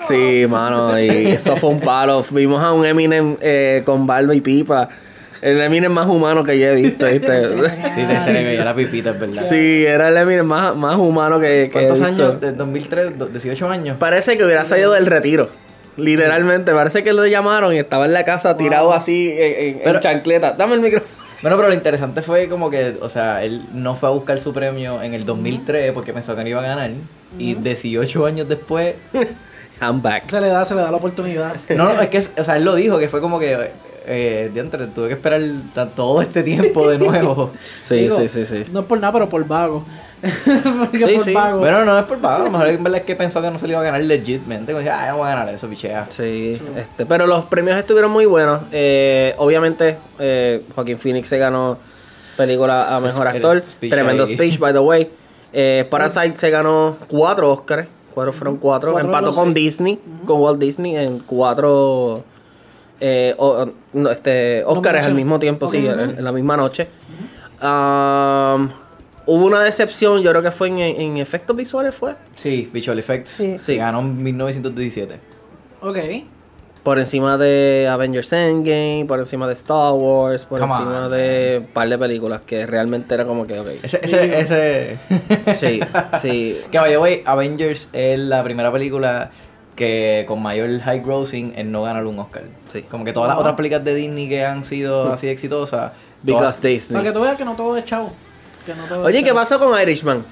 [0.09, 2.25] Sí, mano, y eso fue un palo.
[2.31, 4.89] Vimos a un Eminem eh, con barba y pipa.
[5.43, 7.49] El Eminem más humano que yo he visto, ¿viste?
[7.49, 9.43] Sí, se le veía la pipita, es verdad.
[9.43, 12.25] Sí, era el Eminem más, más humano que, que he ¿Cuántos visto.
[12.27, 12.41] años?
[12.41, 13.19] ¿De 2003?
[13.19, 13.97] do- ¿18 años?
[13.99, 15.49] Parece que hubiera salido del retiro.
[16.01, 19.81] Literalmente, parece que lo llamaron y estaba en la casa tirado así en, en- en
[19.85, 20.53] Pero- chancleta.
[20.53, 21.11] Dame el micrófono.
[21.43, 24.53] Bueno, pero lo interesante fue como que, o sea, él no fue a buscar su
[24.53, 26.91] premio en el 2003 porque pensó que no iba a ganar.
[27.39, 28.95] Y 18 años después.
[29.81, 30.29] I'm back.
[30.29, 31.55] Se le da, se le da la oportunidad.
[31.71, 33.57] No, no, es que, o sea, él lo dijo, que fue como que.
[34.07, 35.41] Eh, diantre, tuve que esperar
[35.95, 37.53] todo este tiempo de nuevo.
[37.83, 38.65] Sí, Digo, sí, sí, sí.
[38.73, 39.85] No es por nada, pero por vago.
[40.81, 41.33] Porque Sí, por sí.
[41.33, 41.59] vago.
[41.61, 43.59] Bueno, no es por vago, a lo mejor en verdad es que pensó que no
[43.59, 44.73] se le iba a ganar legitmente.
[44.73, 46.07] Como dije, ah, no voy a ganar eso, pichea.
[46.11, 48.61] Sí, este, pero los premios estuvieron muy buenos.
[48.73, 51.79] Eh, obviamente, eh, Joaquín Phoenix se ganó
[52.37, 53.63] película a mejor actor.
[53.71, 54.35] speech Tremendo ahí.
[54.35, 55.11] speech, by the way.
[55.53, 57.89] Eh, Parasite se ganó cuatro Oscars.
[58.15, 58.99] Cuatro fueron cuatro.
[58.99, 59.55] Empató con seis.
[59.55, 62.25] Disney, con Walt Disney en cuatro
[63.01, 66.89] eh, o- no, este, Oscars al mismo tiempo, sí, en, en la misma noche.
[67.63, 68.69] Um,
[69.27, 72.15] hubo una decepción, yo creo que fue en, en efectos visuales, fue.
[72.37, 73.31] Sí, Visual Effects.
[73.31, 73.59] Sí.
[73.59, 73.77] Sí.
[73.77, 75.19] Ganó en 1917.
[75.83, 75.99] Ok.
[76.83, 81.59] Por encima de Avengers Endgame, por encima de Star Wars, por Come encima on, de
[81.61, 83.69] un par de películas que realmente era como que, ok.
[83.83, 84.99] Ese, ese, ese.
[85.55, 85.81] Sí,
[86.23, 86.57] sí.
[86.73, 89.31] Que the way, Avengers es la primera película
[89.77, 92.45] que con mayor high grossing en no ganar un Oscar.
[92.69, 92.83] Sí.
[92.83, 95.93] Como que todas las otras películas de Disney que han sido así exitosas.
[96.23, 97.13] Because todas- Para que Disney.
[97.13, 98.11] tú veas que no todo es chavo.
[98.67, 100.25] Que no todo Oye, ¿qué pasó con Irishman?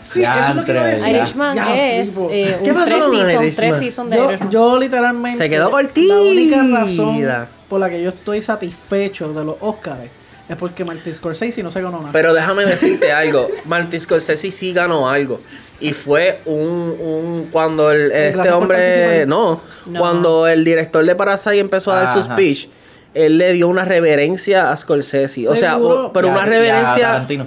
[0.00, 1.12] Sí, eso es lo que iba a Diantre, decir.
[1.12, 1.18] ya.
[1.18, 2.28] Irishman Ya, es tipo.
[2.32, 3.68] eh, ¿Qué un pasó tres con season, Irishman?
[3.68, 4.50] tres season de Yo, Irishman.
[4.50, 5.38] yo literalmente.
[5.38, 6.14] Se quedó La cortita.
[6.16, 7.26] única razón
[7.68, 10.00] por la que yo estoy satisfecho de los Oscars
[10.48, 12.12] es porque Martin Scorsese no se ganó nada.
[12.12, 13.48] Pero déjame decirte algo.
[13.64, 15.40] Martin Scorsese sí ganó algo.
[15.80, 16.60] Y fue un,
[17.00, 19.28] un cuando el, este Gracias por hombre participar.
[19.28, 19.98] no, No.
[20.00, 22.34] cuando el director de Parasite empezó a dar su Ajá.
[22.34, 22.68] speech,
[23.14, 26.12] él le dio una reverencia a Scorsese, o sea, Seguro.
[26.14, 27.46] pero una reverencia Tarantino.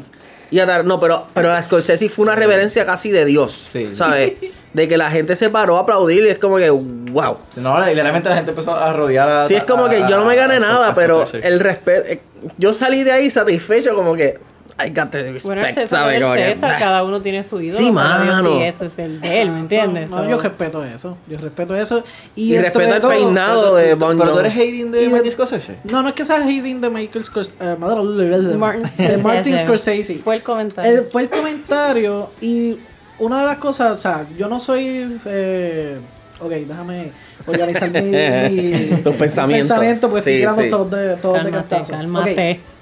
[0.55, 3.67] Y a Tar- no, pero, pero a Scorsese fue una reverencia casi de Dios.
[3.73, 3.93] Sí.
[3.93, 4.35] ¿Sabes?
[4.71, 7.37] De que la gente se paró a aplaudir y es como que, wow.
[7.57, 9.45] No, literalmente la gente empezó a rodear a.
[9.47, 12.07] Sí, es como que yo no me gané a- nada, a pero el respeto.
[12.07, 12.21] eh,
[12.57, 14.39] Yo salí de ahí satisfecho, como que,
[14.77, 16.21] I got the respect, Bueno, el César ¿sabes?
[16.21, 17.79] el César, cada uno tiene su ídolo.
[17.79, 18.41] Sí, mano.
[18.57, 20.09] si ese es el de él, ¿me entiendes?
[20.09, 21.17] No, no, So- yo respeto eso.
[21.29, 22.03] Yo respeto eso.
[22.35, 25.31] Y, Y respeto de el todo- peinado de Bon Pero tú eres hating de Martin
[25.31, 25.77] Scorsese.
[25.85, 27.55] No, no es que sea hating de Michael Scorsese.
[27.61, 29.59] eh, Martin de Martin Scorsese.
[29.59, 30.15] Scorsese.
[30.15, 30.91] Fue el comentario.
[30.91, 32.77] El- fue el comentario y
[33.19, 35.19] una de las cosas, o sea, yo no soy.
[35.25, 35.97] Eh,
[36.41, 37.11] ok, déjame
[37.47, 39.69] organizar mi, mi Tus pensamientos.
[39.69, 40.69] pensamiento, porque Sí, estoy tirando sí.
[40.69, 41.91] todos de, todos de cálmate, cantazo.
[41.93, 42.31] cálmate.
[42.51, 42.74] Ok,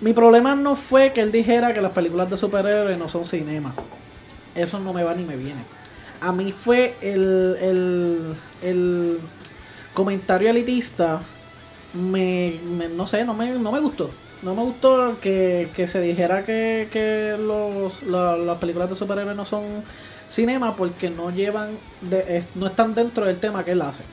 [0.00, 3.74] Mi problema no fue que él dijera que las películas de superhéroes no son cinema.
[4.54, 5.60] Eso no me va ni me viene.
[6.20, 9.18] A mí fue el, el, el
[9.94, 11.20] comentario elitista.
[11.94, 14.10] Me, me- no sé, no me, no me gustó.
[14.42, 19.36] No me gustó que, que se dijera que, que los, la- las películas de superhéroes
[19.36, 19.64] no son
[20.28, 21.70] cinema porque no llevan,
[22.02, 24.04] de, no están dentro del tema que él hace.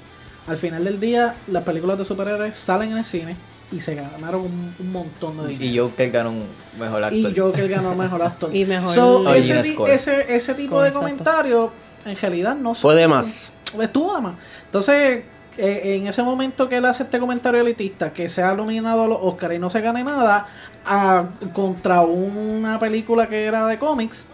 [0.48, 3.36] Al final del día, las películas de superhéroes salen en el cine
[3.72, 5.66] y se ganaron un, un montón de dinero.
[5.72, 6.46] Y Joker ganó un
[6.80, 7.32] mejor actor.
[7.32, 8.56] Y Joker ganó mejor actor.
[8.56, 11.00] Y mejor So, ese, ese, ese tipo Score, de exacto.
[11.00, 11.70] comentarios,
[12.06, 13.54] en realidad no Fue de más.
[13.80, 14.36] Estuvo de más.
[14.66, 15.24] Entonces,
[15.58, 19.08] eh, en ese momento que él hace este comentario elitista, que se ha nominado a
[19.08, 20.48] los Oscars y no se gane nada,
[20.86, 24.28] a- contra una película que era de cómics,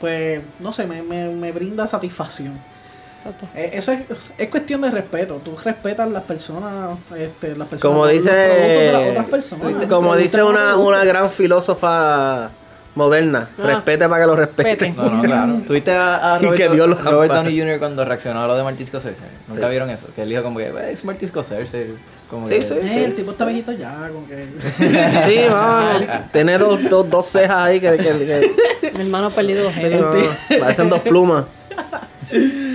[0.00, 2.58] pues, no sé, me, me, me brinda satisfacción.
[3.54, 4.00] Eh, Eso es,
[4.38, 5.40] es cuestión de respeto.
[5.44, 9.86] Tú respetas las personas, este, las personas Como los productos de las dice, otras personas.
[9.86, 12.50] como dice una, una gran filósofa
[12.96, 13.62] moderna, Ah.
[13.66, 14.70] respete para que lo respete.
[14.70, 14.92] Vete.
[14.92, 15.54] No, no, claro.
[15.66, 17.34] ¿Tuviste a, a Robert, que Dios lo Robert ampare.
[17.50, 17.78] Downey Jr.
[17.80, 19.16] cuando reaccionó a lo de Martin Scorsese?
[19.48, 19.70] ¿Nunca Sí.
[19.70, 20.06] vieron eso?
[20.14, 21.90] Que él dijo como que, "Eh, es Martin Scorsese.
[22.30, 22.74] Como Sí, que, sí.
[22.80, 24.46] Eh, el tipo está viejito ya, como que.
[25.26, 25.40] Sí.
[26.32, 29.86] Tiene dos, dos, dos cejas ahí que, que- que- Mi hermano ha perdido dos sí,
[29.90, 31.44] no, parecen dos plumas.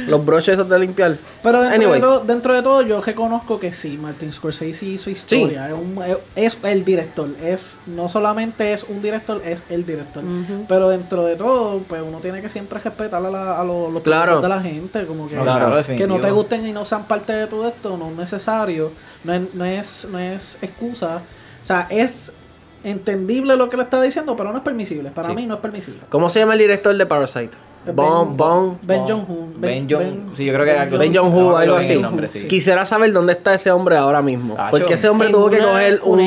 [0.08, 1.18] Los broches esos de limpiar.
[1.44, 2.02] Pero dentro de, Anyways.
[2.02, 5.68] todo, dentro de todo, yo reconozco que sí, Martin Scorsese hizo historia.
[5.68, 6.00] Es, un-
[6.36, 7.30] es el director.
[7.42, 10.24] Es, no solamente es un director, es el director.
[10.68, 14.02] Pero dentro de todo, pues uno tiene que siempre respetar a, la- a los, los
[14.02, 14.42] Claro.
[14.42, 15.06] de la gente.
[15.06, 18.10] Como que, claro, que no te gusten y no sean parte de todo esto, no
[18.10, 18.92] es necesario.
[19.24, 21.18] No es, no es, no es excusa.
[21.62, 22.32] O sea, es
[22.84, 25.10] entendible lo que le está diciendo, pero no es permisible.
[25.12, 25.36] Para Sí.
[25.36, 26.02] mí no es permisible.
[26.10, 27.52] ¿Cómo se llama el director de Parasite?
[27.94, 29.62] Bon, Bon, Ben Bon- Jong-un.
[29.62, 31.96] Ben Jong- sí, yo creo que algo- Ben no, algo así.
[31.98, 32.48] nombre, sí.
[32.48, 34.56] Quisiera saber dónde está ese hombre ahora mismo.
[34.72, 36.20] Porque ese hombre tuvo que coger un...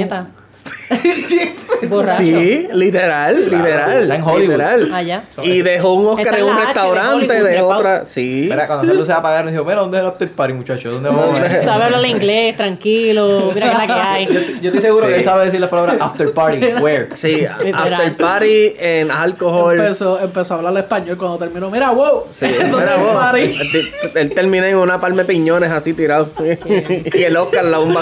[1.88, 2.22] Borracho.
[2.22, 4.02] Sí, literal, literal.
[4.02, 4.40] está en Hollywood.
[4.52, 4.94] literal.
[4.94, 5.22] Allá.
[5.42, 8.04] Y dejó un Oscar en un de restaurante, de otra.
[8.04, 8.46] Sí.
[8.48, 10.92] Mira, cuando se luces apagaron, dijo, mira, ¿dónde es el after party, muchachos?
[10.94, 11.36] ¿Dónde vamos?
[11.64, 13.50] Sabe hablar inglés, tranquilo.
[13.54, 14.26] Mira que la que hay.
[14.60, 15.08] Yo estoy seguro Sí.
[15.12, 16.58] que él sabe decir la palabra after party.
[16.80, 17.08] Where?
[17.16, 19.76] Sí, after party en alcohol.
[19.80, 21.68] Empezó, empezó a hablar español cuando terminó.
[21.70, 22.24] Mira, wow.
[22.30, 23.40] Sí, ¿dónde mira party?
[23.40, 26.30] él, él termina en una palma de piñones así tirado.
[26.38, 27.92] y el Oscar la un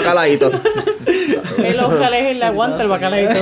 [1.65, 3.33] El Oscar es el aguanta el bacalaíto.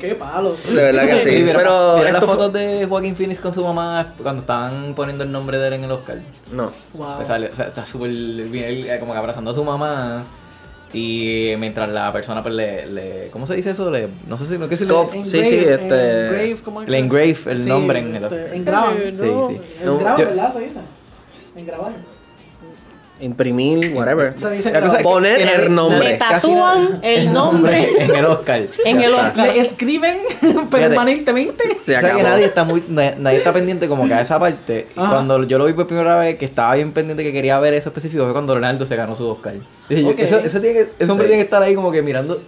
[0.00, 0.56] Qué palo.
[0.68, 1.30] De verdad que sí.
[1.30, 5.30] Sí, Pero mira las fotos de Joaquín Phoenix con su mamá cuando estaban poniendo el
[5.30, 6.18] nombre de él en el Oscar.
[6.50, 6.72] No.
[6.94, 7.20] Wow.
[7.20, 9.62] O sea, le- o sea, está súper bien, él, eh, como que abrazando a su
[9.64, 10.24] mamá.
[10.92, 13.90] Y mientras la persona pues le, le ¿cómo se dice eso?
[13.90, 14.92] Le, no sé si no qué se le.
[15.24, 18.94] Sí, sí, este- Engrave, ¿cómo es Le engrave el nombre en el- este, engraban.
[18.98, 19.60] Eh, Sí, sí.
[19.84, 20.52] Engraban, Yo- ¿verdad?
[20.52, 20.80] Se dice.
[21.56, 21.92] Engrabar.
[23.22, 24.34] Imprimir, whatever.
[24.38, 26.08] Se dice La cosa es que Poner en el nombre.
[26.10, 28.62] Le tatúan el nombre en el Oscar.
[28.84, 29.14] en el.
[29.14, 29.36] Oscar.
[29.54, 30.18] Le escriben
[30.70, 31.62] permanentemente.
[31.84, 34.38] Se o sea que nadie está muy na- nadie está pendiente como que a esa
[34.38, 35.10] parte Ajá.
[35.14, 37.88] cuando yo lo vi por primera vez que estaba bien pendiente que quería ver eso
[37.90, 39.54] específico fue cuando Ronaldo se ganó su Oscar
[39.88, 40.18] Y yo, Ok.
[40.18, 41.30] eso, eso tiene que, ese hombre Sí.
[41.30, 42.42] tiene que estar ahí como que mirando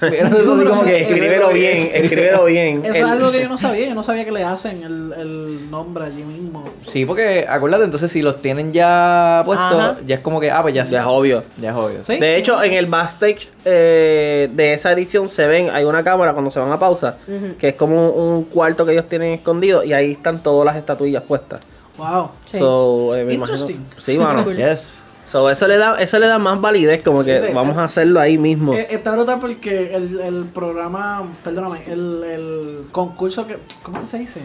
[0.00, 2.80] eso así como que Escríbelo bien, escríbelo bien.
[2.84, 3.88] Eso El- es algo que yo no sabía.
[3.88, 6.64] Yo no sabía que le hacen el, el nombre allí mismo.
[6.82, 10.74] sí porque acuérdate entonces si los tienen ya puestos ya es como que ah pues
[10.74, 11.42] ya, Ya es obvio.
[11.60, 12.18] ya es obvio Sí.
[12.18, 16.50] De hecho, en el backstage eh, de esa edición se ven, hay una cámara cuando
[16.50, 17.16] se van a pausa,
[17.58, 20.76] que es como un, un cuarto que ellos tienen escondido y ahí están todas las
[20.76, 21.60] estatuillas puestas.
[21.98, 22.30] Wow.
[22.46, 22.58] Sí.
[22.58, 23.84] So, eh, me imagino- Interesting.
[24.02, 24.44] Sí, mano.
[24.44, 24.56] Cool.
[24.56, 24.99] yes
[25.30, 28.36] So, eso le da, eso le da más validez, como que vamos a hacerlo ahí
[28.36, 28.74] mismo.
[28.74, 34.40] Eh, está brutal porque el, el programa, perdóname, el, el concurso que, ¿cómo se dice?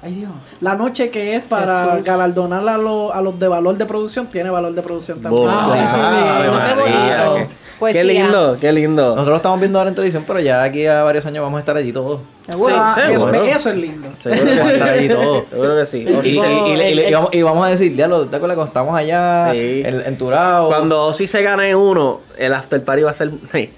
[0.00, 0.30] Ay Dios.
[0.60, 2.04] La noche que es para Jesús.
[2.04, 5.48] galardonar a, los a los de valor de producción, tiene valor de producción también.
[5.50, 6.46] Ah, sí, sí, sí.
[6.52, 7.48] No te
[7.78, 9.02] Pues qué sí, lindo, qué lindo.
[9.10, 11.60] nosotros lo estamos viendo ahora en televisión pero ya aquí a varios años vamos a
[11.60, 12.74] estar allí todos Seguro.
[12.76, 13.44] Ah, Sí, eso, seguro.
[13.44, 14.08] eso es lindo.
[14.18, 14.74] Seguro que vamos a sí.
[14.74, 16.06] estar allí todos Seguro que sí.
[16.06, 19.82] O y, vamos, y vamos a decir, diablo, ¿te acuerdas cuando estábamos allá Sí.
[19.84, 20.68] en, en Turao?
[20.68, 23.30] Cuando Ozzy se gane uno, el after party va a ser.
[23.52, 23.70] Sí.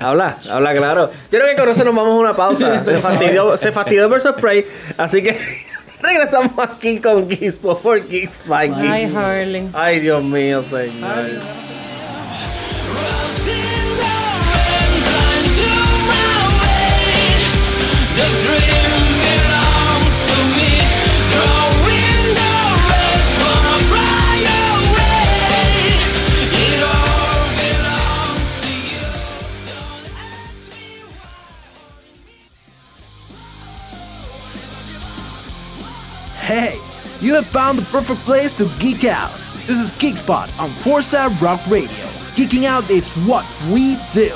[0.00, 1.10] habla, habla claro.
[1.30, 2.84] Yo creo que con eso nos vamos a una pausa.
[2.84, 4.66] Se fastidió, se fastidió versus Spray.
[4.98, 5.38] Así que
[6.02, 9.14] regresamos aquí con Geeks for Geeks by Ay, Geeks.
[9.16, 9.68] Harley.
[9.72, 11.69] Ay, Dios mío, señor.
[37.50, 39.32] Found the perfect place to geek out.
[39.66, 41.88] This is Geekspot on Forza Rock Radio.
[42.36, 44.30] Geeking out is what we do.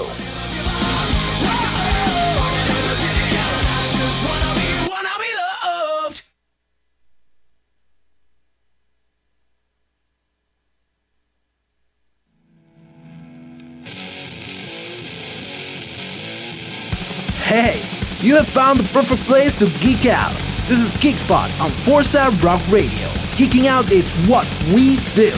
[17.44, 17.80] Hey,
[18.26, 20.43] you have found the perfect place to geek out.
[20.66, 23.08] This is Geekspot on Forza Rock Radio.
[23.36, 25.30] Geeking out is what we do.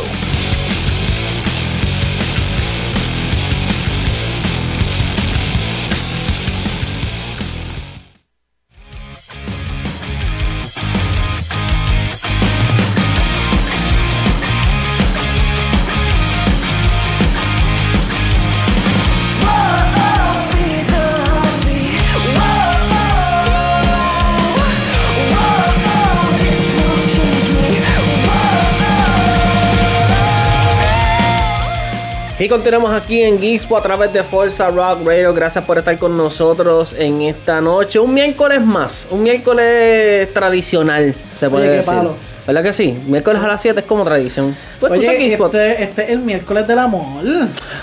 [32.47, 35.35] Y continuamos aquí en Geekspo a través de Forza Rock Radio.
[35.35, 37.99] Gracias por estar con nosotros en esta noche.
[37.99, 41.93] Un miércoles más, un miércoles tradicional, se puede Oye, decir.
[41.93, 42.15] palo.
[42.47, 42.97] ¿Verdad que sí?
[43.09, 44.57] Miércoles a las 7 es como tradición.
[44.79, 47.25] ¿Tú escuchas Oye, este, este es el miércoles del amor.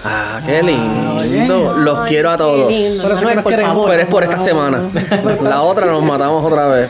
[0.06, 1.73] Ah, qué Ah, lindo.
[1.80, 2.71] Los Ay, quiero a qué todos.
[2.73, 3.04] lindo.
[3.04, 3.73] Por eso que Manuel, nos por queremos.
[3.73, 3.89] favor.
[3.89, 4.82] Pero es por esta semana.
[5.43, 6.89] La otra nos matamos otra vez.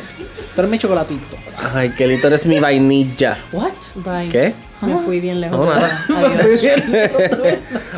[0.55, 1.37] Pero es mi chocolatito.
[1.73, 3.35] Ay, qué lindo eres mi vainilla.
[3.51, 3.71] What?
[3.95, 4.29] Bye.
[4.29, 4.53] ¿Qué?
[4.85, 5.59] Me fui bien lejos.
[5.59, 6.05] No, nada.
[6.15, 6.61] Adiós.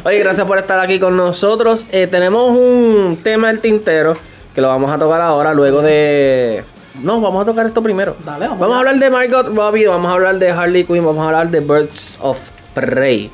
[0.03, 1.87] Oye, gracias por estar aquí con nosotros.
[1.91, 4.15] Eh, tenemos un tema del tintero
[4.53, 6.63] que lo vamos a tocar ahora, luego de.
[7.01, 8.15] No, vamos a tocar esto primero.
[8.25, 11.23] Dale, vamos vamos a hablar de Margot Robbie, vamos a hablar de Harley Quinn, vamos
[11.23, 13.29] a hablar de Birds of Prey.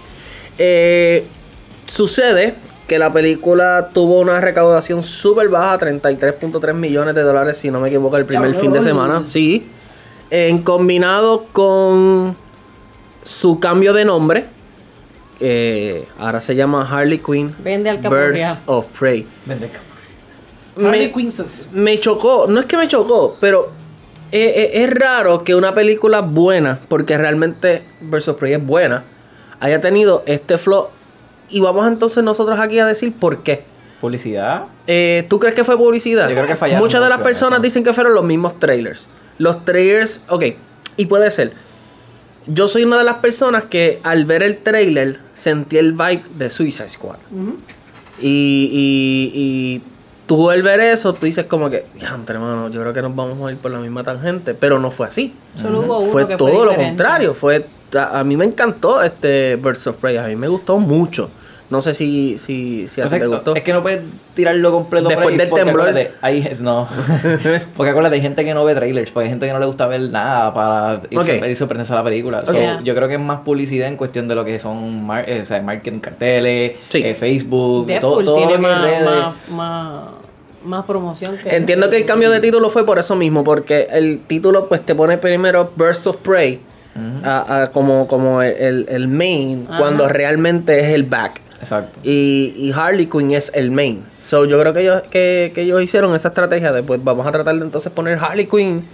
[0.57, 1.25] Eh,
[1.85, 2.55] sucede
[2.87, 7.87] que la película tuvo una recaudación súper baja, 33.3 millones de dólares, si no me
[7.87, 9.23] equivoco, el primer fin de semana.
[9.23, 9.67] Sí.
[10.29, 12.35] En combinado con
[13.23, 14.45] su cambio de nombre.
[15.39, 17.55] eh, ahora se llama Harley Quinn.
[17.63, 18.49] Vende alcapurria.
[18.49, 19.25] Birds of Prey.
[20.77, 21.69] Harley Me, Quinces.
[21.73, 23.71] me chocó, no es que me chocó, pero
[24.31, 29.03] eh, eh, es raro que una película buena, porque realmente Birds of Prey es buena,
[29.59, 30.87] haya tenido este flow.
[31.49, 33.63] Y vamos entonces nosotros aquí a decir por qué.
[33.99, 34.63] Publicidad.
[34.87, 36.29] Eh, ¿Tú crees que fue publicidad?
[36.29, 37.63] Yo creo que fallaron Muchas de las personas eso.
[37.63, 39.09] dicen que fueron los mismos trailers.
[39.37, 40.43] Los trailers, ok,
[40.97, 41.53] y puede ser.
[42.47, 46.49] Yo soy una de las personas que al ver el trailer sentí el vibe de
[46.49, 47.17] Suicide Squad.
[48.21, 49.81] y, y, y
[50.27, 53.47] tú al ver eso, tú dices como que, diantre, hermano, yo creo que nos vamos
[53.47, 54.53] a ir por la misma tangente.
[54.53, 55.33] Pero no fue así.
[55.61, 57.33] Solo hubo uno Fue que todo fue lo contrario.
[57.33, 60.17] Fue, a, a mí me encantó este Birds of Prey.
[60.17, 61.29] A mí me gustó mucho.
[61.71, 63.55] No sé si, si, si a O ti sea, te gustó.
[63.55, 64.01] Es que no puedes
[64.35, 65.87] tirarlo completo por Después ahí, del porque temblor.
[65.89, 66.87] acuérdate, hay- no.
[67.77, 69.87] porque acuérdate, hay gente que no ve trailers, porque hay gente que no le gusta
[69.87, 71.25] ver nada para ir, Ok.
[71.25, 72.45] sorpre- ir sorprenderse a la película.
[72.45, 72.53] So.
[72.83, 75.45] Yo creo que es más publicidad en cuestión de lo que son mar eh, o
[75.45, 77.01] sea, marketing carteles, Sí.
[77.03, 79.05] eh, Facebook, todo, Deadpool todo tiene lo que es más, redes.
[79.05, 80.03] más, más,
[80.65, 81.55] más promoción que.
[81.55, 84.93] Entiendo que el cambio de título fue por eso mismo, porque el título pues te
[84.93, 86.59] pone primero Burst of Prey
[87.23, 89.79] a- a como, como el, el- el main, Ajá.
[89.79, 91.40] cuando realmente es el back.
[91.61, 91.99] Exacto.
[92.03, 94.03] Y, y Harley Quinn es el main.
[94.19, 97.31] So yo creo que ellos, que, que ellos hicieron esa estrategia de pues vamos a
[97.31, 98.85] tratar de entonces poner Harley Quinn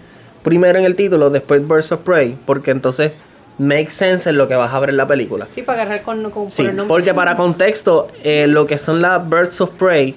[0.43, 3.11] primero en el título, después Burst of Prey, porque entonces
[3.57, 5.47] make sense en lo que vas a ver en la película.
[5.51, 6.93] Sí, para agarrar con, con Sí, por el nombre.
[6.93, 10.15] porque para contexto, eh, lo que son las Birds of Prey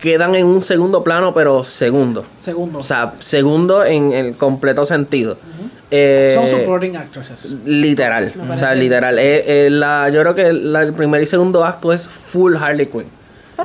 [0.00, 2.24] quedan en un segundo plano, pero segundo.
[2.38, 2.80] Segundo.
[2.80, 5.38] O sea, segundo en el completo sentido.
[5.96, 7.54] Eh, Son supporting actresses.
[7.64, 8.32] Literal.
[8.52, 9.16] O sea, literal.
[9.18, 12.86] Eh, eh, la, yo creo que la- el primer y segundo acto es full Harley
[12.86, 13.06] Quinn.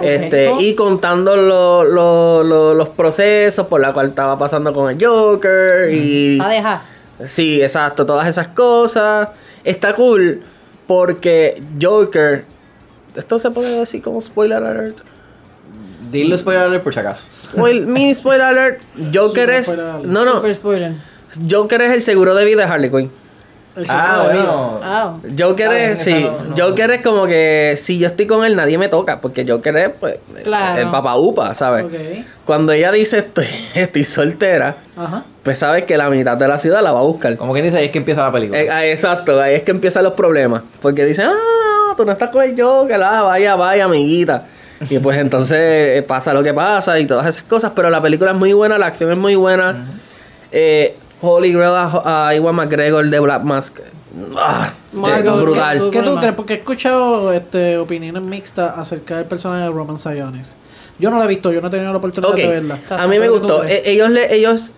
[0.01, 5.03] Este, y contando lo- lo- lo- los procesos por la cual estaba pasando con el
[5.03, 6.81] Joker y A dejar.
[7.25, 9.29] Sí, exacto, todas esas cosas.
[9.63, 10.43] Está cool
[10.85, 12.45] porque Joker.
[13.15, 14.99] Esto se puede decir como spoiler alert.
[16.11, 17.25] Dilo spoiler alert por si acaso.
[17.29, 18.81] Spoil, mini spoiler alert.
[19.13, 19.65] Joker Super es.
[19.65, 20.05] spoiler alert.
[20.05, 20.33] No, no.
[20.35, 20.91] Super spoiler.
[21.49, 23.11] Joker es el seguro de vida de Harley Quinn.
[23.75, 24.43] El Ah, seguro de vida.
[24.51, 24.79] bueno.
[24.83, 26.55] Ah, Joker es, sí, no- no.
[26.57, 29.89] Joker es como que si yo estoy con él nadie me toca, porque Joker es
[29.99, 30.81] pues Claro.
[30.81, 31.85] el papá upa, ¿sabes?
[31.85, 31.93] Ok.
[32.45, 35.23] Cuando ella dice estoy, estoy soltera, Ajá.
[35.43, 37.37] pues sabes que la mitad de la ciudad la va a buscar.
[37.37, 38.59] Como quien dice, ahí es que empieza la película.
[38.59, 40.63] Eh, ah, exacto, ahí es que empiezan los problemas.
[40.81, 44.45] Porque dicen, ah, tú no estás con el Joker, ah, vaya, vaya, amiguita.
[44.89, 45.57] Y pues entonces
[45.99, 47.71] eh, pasa lo que pasa y todas esas cosas.
[47.75, 49.85] Pero la película es muy buena, la acción es muy buena.
[50.51, 53.79] Eh, Holy Grail a, a Iwan McGregor de Black Mask.
[54.37, 55.79] Ah, Margot, brutal.
[55.91, 56.33] qué- ¿Qué tú crees?
[56.35, 60.57] Porque he escuchado este, opiniones mixtas acerca del personaje de Roman Sionis.
[60.97, 62.79] Yo no la he visto, yo no he tenido la oportunidad de verla.
[62.89, 63.63] a mí me ¿Pero qué tú gustó.
[63.65, 64.73] Eh, ellos, le, ellos,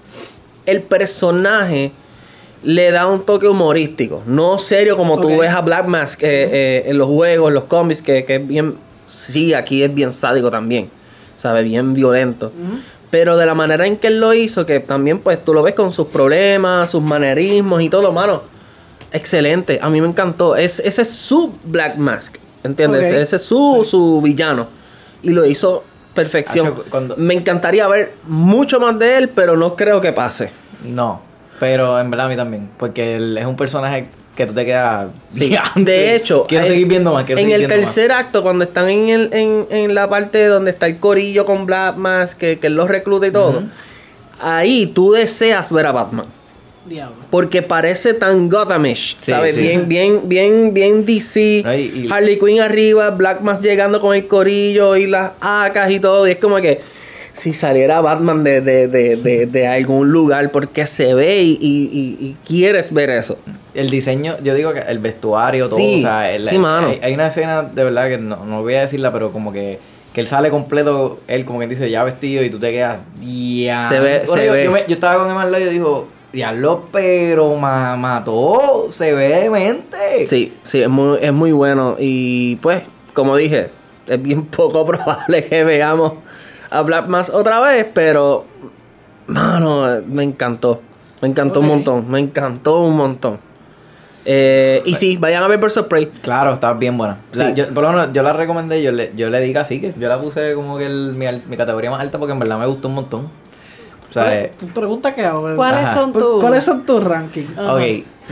[0.65, 1.91] el personaje
[2.63, 5.39] le da un toque humorístico, no serio como tú Ok.
[5.39, 8.47] ves a Black Mask eh, eh, en los juegos, en los cómics, que, que es
[8.47, 8.75] bien,
[9.07, 10.89] sí, aquí es bien sádico también,
[11.37, 12.51] sabe, bien violento.
[13.11, 15.73] Pero de la manera en que él lo hizo, que también pues tú lo ves
[15.75, 18.41] con sus problemas, sus manerismos y todo, mano.
[19.11, 20.55] Excelente, a mí me encantó.
[20.55, 23.09] Es, ese es su Black Mask, ¿entiendes?
[23.11, 24.67] Ese es su, su villano.
[25.21, 25.83] Y lo hizo
[26.13, 26.73] perfección.
[26.89, 30.51] Cuando- Me encantaría ver mucho más de él, pero no creo que pase.
[30.85, 31.21] No,
[31.59, 32.69] pero en verdad a mí también.
[32.77, 34.07] Porque él es un personaje
[34.41, 35.07] que tú te quedas.
[35.29, 37.25] Sí, "Diantre, de hecho, quiero seguir viendo más.
[37.25, 37.85] Quiero en el viendo más".
[37.85, 41.65] tercer acto, cuando están en, el, en, en la parte donde está el corillo con
[41.65, 43.63] Black Mask, que, que él los recluta y todo,
[44.39, 46.25] ahí tú deseas ver a Batman.
[46.85, 47.15] Diablo.
[47.29, 49.55] Porque parece tan Gothamish, Sí, ¿sabes?
[49.55, 49.61] sí.
[49.61, 51.39] Bien, bien, bien, bien DC.
[51.63, 56.27] Y- Harley Quinn arriba, Black Mask llegando con el corillo y las acas y todo.
[56.27, 56.81] Y es como que
[57.33, 62.25] si saliera Batman de, de, de, de, de algún lugar porque se ve y, y,
[62.25, 63.39] y- quieres ver eso.
[63.73, 66.87] El diseño, yo digo que el vestuario, todo, Sí, o sea, el- sí, mano.
[66.89, 69.79] Hay, hay una escena de verdad que no, no voy a decirla, pero como que,
[70.13, 73.87] que él sale completo, él como que dice ya vestido y tú te quedas, ya.
[73.87, 74.65] Se ve- se yo, ve.
[74.65, 79.29] Yo, me- yo estaba con Emma y yo digo, diablo, pero ma- mató, se ve
[79.43, 80.27] demente.
[80.27, 81.95] Sí, sí, es muy, es muy bueno.
[81.97, 82.81] Y pues,
[83.13, 83.69] como dije,
[84.07, 86.13] es bien poco probable que veamos
[86.71, 88.45] a Black Mass otra vez, pero,
[89.27, 90.81] mano, me encantó.
[91.21, 93.39] Me encantó un montón, me encantó un montón.
[94.25, 96.07] Eh, y sí, vayan a ver Birds of Prey.
[96.21, 97.17] Claro, está bien buena.
[97.33, 97.53] La- Sí.
[97.55, 100.07] yo, por lo menos yo la recomendé, yo le, yo le di así que yo
[100.09, 102.95] la puse como que el- mi, categoría más alta porque en verdad me gustó un
[102.95, 103.29] montón.
[104.09, 105.55] O sea, eh, Pregunta que hago.
[105.55, 105.93] ¿Cuáles Ajá.
[105.93, 106.41] son tus?
[106.41, 107.57] ¿Cuáles son tus rankings?
[107.57, 107.81] ok,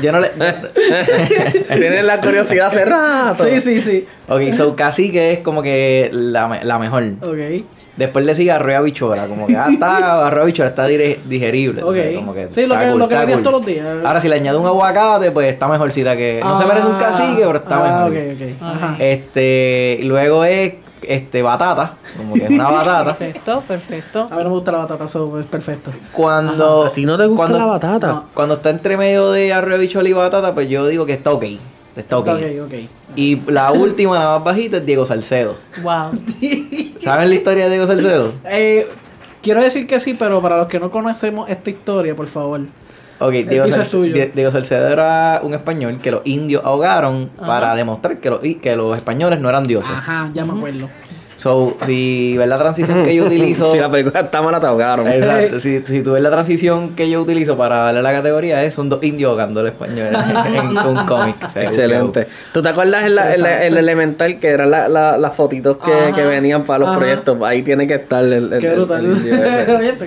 [0.01, 0.29] yo no le...
[1.69, 3.45] Tienen la curiosidad hace rato.
[3.45, 4.07] Sí, sí, sí.
[4.27, 7.03] Ok, so casi que es como que la, la mejor.
[7.21, 7.63] Ok.
[7.99, 11.83] Después le sigue arroz y habichuela, como que ah, está arroz y habichuela, está digerible.
[11.83, 11.89] Ok.
[11.89, 13.43] o sea, como que Sí, lo que- cool, lo que cool.
[13.43, 13.85] todos los días.
[14.05, 16.39] Ahora, si le añade un aguacate, pues está mejorcita que.
[16.41, 18.23] No se parece a un cacique, pero está ah, mejor.
[18.35, 18.63] ok, ok.
[18.63, 18.95] Ajá.
[18.99, 23.15] Este, y luego es este batata, como que es una batata.
[23.15, 24.21] Perfecto, perfecto.
[24.31, 25.91] A mí no me gusta la batata, so es perfecto.
[26.13, 26.85] Cuando.
[26.85, 28.07] ¿A ti no te gusta cuando, la batata?
[28.07, 28.25] No.
[28.33, 31.43] Cuando está entre medio de arroz habichuela y batata, pues yo digo que está ok.
[32.11, 32.27] Ok,
[32.65, 32.73] ok.
[33.15, 35.57] Y la última, la más bajita, es Diego Salcedo.
[35.81, 36.11] Wow.
[37.01, 38.31] ¿Saben la historia de Diego Salcedo?
[38.45, 38.87] Eh,
[39.41, 42.61] quiero decir que sí, pero para los que no conocemos esta historia, por favor.
[43.21, 48.75] Ok, Diego, Salcedo era un español que los indios ahogaron para demostrar que los, que
[48.77, 49.91] los españoles no eran dioses.
[49.93, 50.87] Ajá, ya me acuerdo.
[51.39, 53.71] So, si ves la transición que yo utilizo.
[53.71, 55.07] Si la película está mala, te ahogaron.
[55.07, 58.73] Exacto, si, si tú ves la transición que yo utilizo para darle la categoría, es
[58.73, 61.35] son dos indios ahogando al español en, en un cómic.
[61.45, 62.27] O sea, Excelente.
[62.51, 65.77] ¿Tú te acuerdas en la- en la- el elemental que eran la- la- las fotitos
[65.77, 66.97] que, que venían para los Ajá.
[66.97, 67.41] proyectos?
[67.41, 68.51] Ahí tiene que estar el.
[68.53, 69.05] el- Qué el- brutal.
[69.05, 69.97] el indio ese.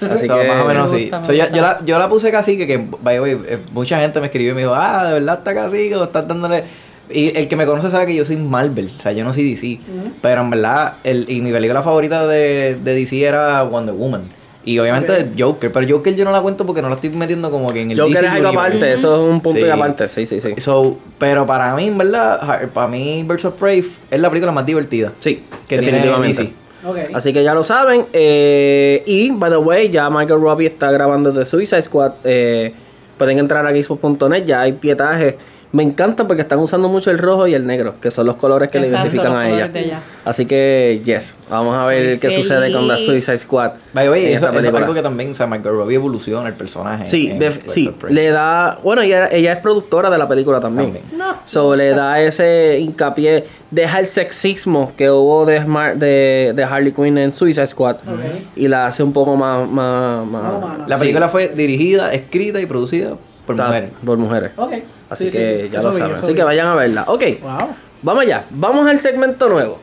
[0.10, 0.48] Así So, que.
[0.48, 1.10] más o menos Me sí.
[1.12, 4.18] me So, yo, la, yo la puse cacique, que by the way, eh, mucha gente
[4.20, 6.64] me escribió y me dijo, ah, de verdad está cacique o estás dándole.
[7.10, 9.50] Y el que me conoce sabe que yo soy Marvel, o sea, yo no soy
[9.50, 9.78] DC.
[10.22, 14.22] Pero en verdad, el, y mi película favorita de, de DC era Wonder Woman.
[14.66, 17.70] Y obviamente Joker, pero Joker yo no la cuento porque no la estoy metiendo como
[17.70, 19.66] que en el Joker DC es algo aparte, eso es un punto Sí.
[19.66, 20.08] y aparte.
[20.08, 20.54] Sí, sí, sí.
[20.56, 24.64] So, pero para mí, en verdad, para mí Birds of Prey es la película más
[24.64, 25.12] divertida.
[25.18, 26.42] Sí, Que tiene definitivamente.
[26.44, 26.52] DC.
[26.86, 26.98] Ok.
[27.14, 28.06] Así que ya lo saben.
[28.14, 32.12] eh, y, by the way, ya Michael Robbie está grabando The Suicide Squad.
[32.24, 32.72] eh,
[33.18, 35.34] pueden entrar a Xbox.net, ya hay pietajes.
[35.74, 38.68] Me encanta porque están usando mucho el rojo y el negro, que son los colores
[38.68, 39.70] que le identifican a ella.
[40.24, 43.04] Así que, yes, vamos a ver Soy qué sucede con feliz.
[43.04, 43.72] Suicide Squad.
[43.92, 47.08] By the way, eso, es algo que también, o sea, Michael Robbie evoluciona el personaje.
[47.08, 50.60] Sí, en def- Birds sí, le da, bueno, ella, ella es productora de la película
[50.60, 50.92] también.
[50.92, 51.18] También.
[51.18, 51.38] No.
[51.44, 56.92] So le da ese hincapié, deja el sexismo que hubo de, Smart- de, de Harley
[56.92, 57.96] Quinn en Suicide Squad
[58.54, 60.88] y la hace un poco más, más, más-.
[60.88, 63.16] La sí, película fue dirigida, escrita y producida
[63.46, 63.90] por está- mujeres.
[64.04, 64.52] por mujeres.
[64.56, 64.72] Ok.
[65.10, 65.68] Así Sí, que sí.
[65.70, 66.16] ya Eso lo vi, saben.
[66.16, 66.34] Así vi.
[66.34, 67.04] que vayan a verla.
[67.08, 67.68] Ok, Wow.
[68.02, 68.44] vamos allá.
[68.50, 69.78] Vamos al segmento nuevo.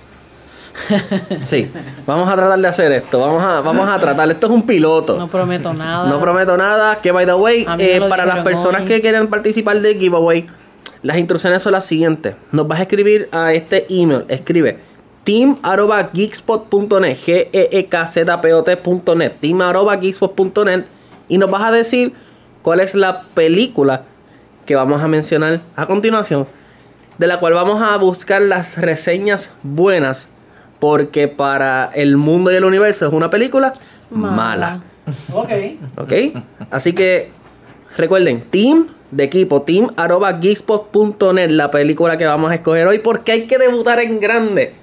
[1.41, 1.70] Sí,
[2.05, 3.20] vamos a tratar de hacer esto.
[3.20, 4.30] Vamos a, vamos a tratar.
[4.32, 5.18] Esto es un piloto.
[5.18, 6.07] No prometo nada.
[6.09, 6.95] No prometo nada.
[7.01, 8.88] Que by the way, eh, para las personas hoy.
[8.88, 10.47] que quieren participar del giveaway,
[11.03, 12.36] las instrucciones son las siguientes.
[12.51, 14.24] Nos vas a escribir a este email.
[14.30, 14.78] Escribe
[15.24, 20.86] team arroba geekspot.net g e e k z p o t.net team arroba geekspot.net
[21.28, 22.14] y nos vas a decir
[22.62, 24.03] cuál es la película
[24.66, 26.47] que vamos a mencionar a continuación
[27.18, 30.28] de la cual vamos a buscar las reseñas buenas
[30.80, 33.74] porque para el mundo y el universo es una película
[34.09, 34.36] Mala.
[34.36, 34.82] mala.
[35.34, 35.49] Ok.
[35.97, 36.14] ¿Ok?
[36.72, 37.32] Así que
[37.95, 43.32] recuerden, team de equipo, team arroba geekspot.net, la película que vamos a escoger hoy, porque
[43.34, 44.74] hay que debutar en grande.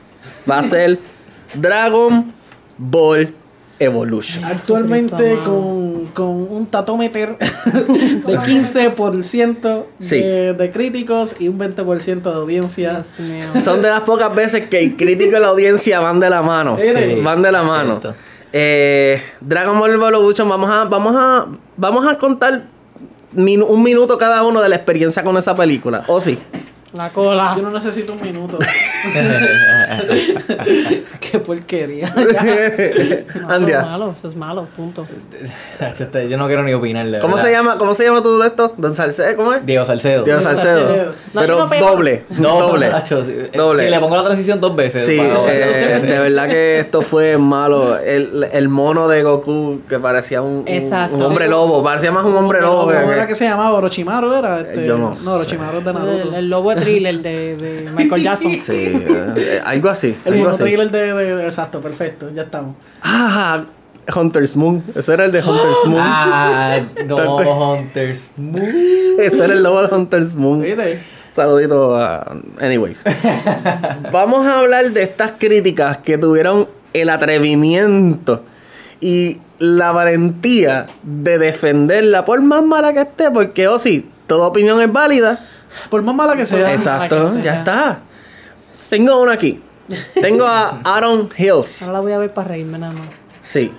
[0.49, 0.99] Va a ser
[1.55, 2.33] Dragon
[2.77, 3.35] Ball
[3.81, 4.45] Evolution.
[4.45, 7.37] Actualmente con, con un tatómeter
[8.27, 10.17] de 15% Sí.
[10.21, 12.91] de, de críticos y un 20% de audiencia.
[12.95, 13.45] Dios mío.
[13.63, 16.77] Son de las pocas veces que el crítico y la audiencia van de la mano.
[16.81, 17.21] Sí.
[17.23, 18.01] Van de la mano.
[18.53, 22.65] Eh, Dragon Ball Evolution, vamos a, vamos a, vamos a contar
[23.33, 26.05] min- un minuto cada uno de la experiencia con esa película.
[26.09, 26.39] ¿O sí?
[26.95, 27.53] La cola.
[27.57, 28.59] Yo no necesito un minuto.
[31.21, 32.15] Qué porquería.
[33.39, 33.81] No, Andia.
[33.81, 35.07] Es malo, eso es malo, punto.
[36.29, 37.07] Yo no quiero ni opinar.
[37.07, 38.75] de ¿Cómo se llama, cómo se llama tú de esto?
[38.77, 39.65] Don Salcedo, ¿cómo es?
[39.67, 40.25] Diego Salcedo.
[40.25, 40.81] Diego Salcedo.
[40.81, 41.13] Salcedo.
[41.35, 42.91] No, Pero no doble, No, doble.
[42.91, 43.35] macho, sí.
[43.55, 43.85] Doble.
[43.85, 45.05] Si le pongo la transición dos veces.
[45.07, 47.99] Sí, para- eh, de verdad que esto fue malo.
[47.99, 51.17] El, el mono de Goku que parecía un, un- Exacto.
[51.17, 52.87] un hombre lobo, parecía más un hombre lobo.
[52.93, 53.77] ¿Cómo era que se llamaba?
[53.77, 54.61] ¿Orochimaru era?
[54.61, 55.33] Este, Yo no No.
[55.35, 56.37] Orochimaru es de El, Naruto.
[56.37, 58.51] el lobo thriller de, de Michael Jackson.
[58.53, 60.17] Sí, eh, algo así.
[60.25, 60.59] El algo así.
[60.59, 62.77] trailer de, de- de- Exacto, perfecto, ya estamos.
[63.03, 63.65] Ah,
[64.15, 64.83] Hunter's Moon.
[64.95, 65.99] Ese era el de Hunter's Moon.
[66.01, 68.31] Ah, no, Hunters.
[69.19, 70.63] Ese era el logo de Hunter's Moon.
[70.63, 70.99] ¿Viste?
[71.31, 72.35] Saludito a...
[72.61, 73.05] Anyways.
[74.13, 78.43] Vamos a hablar de estas críticas que tuvieron el atrevimiento
[79.01, 84.81] y la valentía de defenderla por más mala que esté, porque, oh sí, toda opinión
[84.81, 85.39] es válida.
[85.91, 86.73] Por más mala que sea.
[86.73, 87.59] Exacto, que ya sea.
[87.61, 87.99] está.
[88.89, 89.61] Tengo uno aquí.
[90.21, 91.83] Tengo a Aaron Hills.
[91.83, 93.09] Ahora la voy a ver para reírme nada más.
[93.43, 93.73] Sí.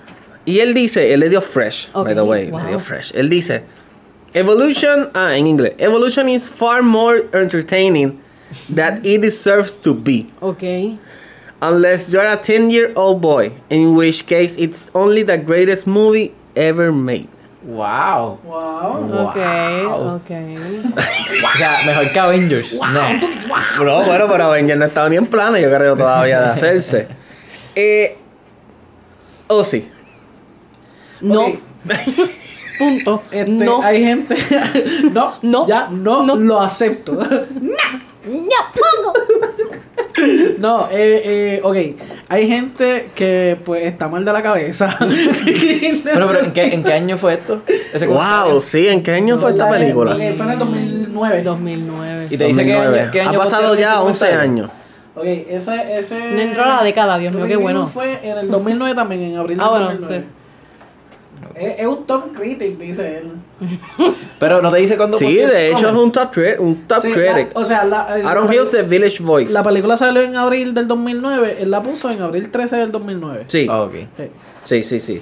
[0.46, 2.60] Y él dice, él le dio fresh, by the way, wow.
[2.60, 3.12] le dio fresh.
[3.14, 3.64] Él dice,
[4.34, 8.20] evolution, ah, en inglés, evolution is far more entertaining
[8.74, 10.28] than it deserves to be.
[10.42, 10.98] Ok.
[11.62, 16.34] Unless you're a 10 year old boy, in which case it's only the greatest movie
[16.56, 17.28] ever made.
[17.62, 18.40] Wow.
[18.44, 19.28] Wow.
[19.28, 19.38] Ok,
[19.88, 20.32] ok.
[21.42, 22.74] O sea, mejor que Avengers.
[22.74, 23.02] No.
[23.80, 27.08] Bro, bueno, pero Avenger no estaba ni en planes, yo creo todavía de hacerse.
[27.76, 28.18] Eh,
[29.48, 29.90] oh, sí.
[31.22, 31.46] No.
[32.80, 33.24] Punto.
[33.32, 33.82] Este, no.
[33.82, 34.36] Hay gente.
[35.14, 35.68] no, No.
[35.68, 36.36] Ya, no, No.
[36.36, 37.18] lo acepto.
[37.22, 39.14] Ya, pongo.
[40.58, 41.78] no, eh, eh, ok.
[42.32, 44.96] Hay gente que pues está mal de la cabeza.
[46.04, 47.62] Pero, pero ¿en, qué, ¿en qué año fue esto?
[47.94, 50.12] Ese Wow, sí, ¿en qué año fue esta La de- película?
[50.16, 51.42] Fue en el 2009.
[51.44, 52.28] 2009.
[52.30, 53.02] Y te dice qué 2009.
[53.02, 54.40] año, qué año Ha pasado ya ese 11 comentario.
[54.52, 54.70] años.
[55.16, 56.20] Ok, ese, ese.
[56.20, 57.88] No entró a la década, Dios mío, qué bueno.
[57.88, 60.24] Fue en el 2009 también, en abril del Ah, bueno, 2009.
[61.56, 63.32] Es, es un top critic, dice él.
[64.40, 66.30] Pero no te dice cuándo Sí, de hecho es un top,
[66.60, 67.54] un top Sí, critic.
[67.54, 69.52] la- o sea, la, Aaron Hills de Village Voice.
[69.52, 71.58] La película salió en abril del 2009.
[71.60, 73.44] Él la puso en abril 13 del 2009.
[73.48, 73.94] Sí, Ah, ok.
[74.16, 74.24] Sí.
[74.64, 75.22] sí, sí, sí.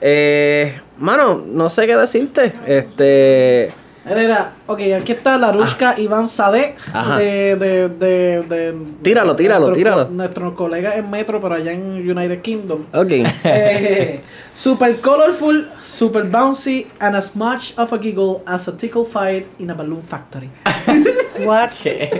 [0.00, 2.52] Eh, mano, no sé qué decirte.
[2.66, 3.64] Este.
[4.08, 6.78] Él era, ok, aquí está Larushka Iván Sadek
[7.18, 10.08] de, de, de, de- Tíralo, tíralo, nuestro tíralo.
[10.12, 12.82] Nuestro colega en Metro, pero allá en United Kingdom.
[12.94, 13.10] Ok.
[13.44, 14.20] Eh,
[14.56, 19.70] super colorful, super bouncy, and as much of a giggle as a tickle fight in
[19.70, 20.50] a balloon factory.
[21.44, 21.72] What?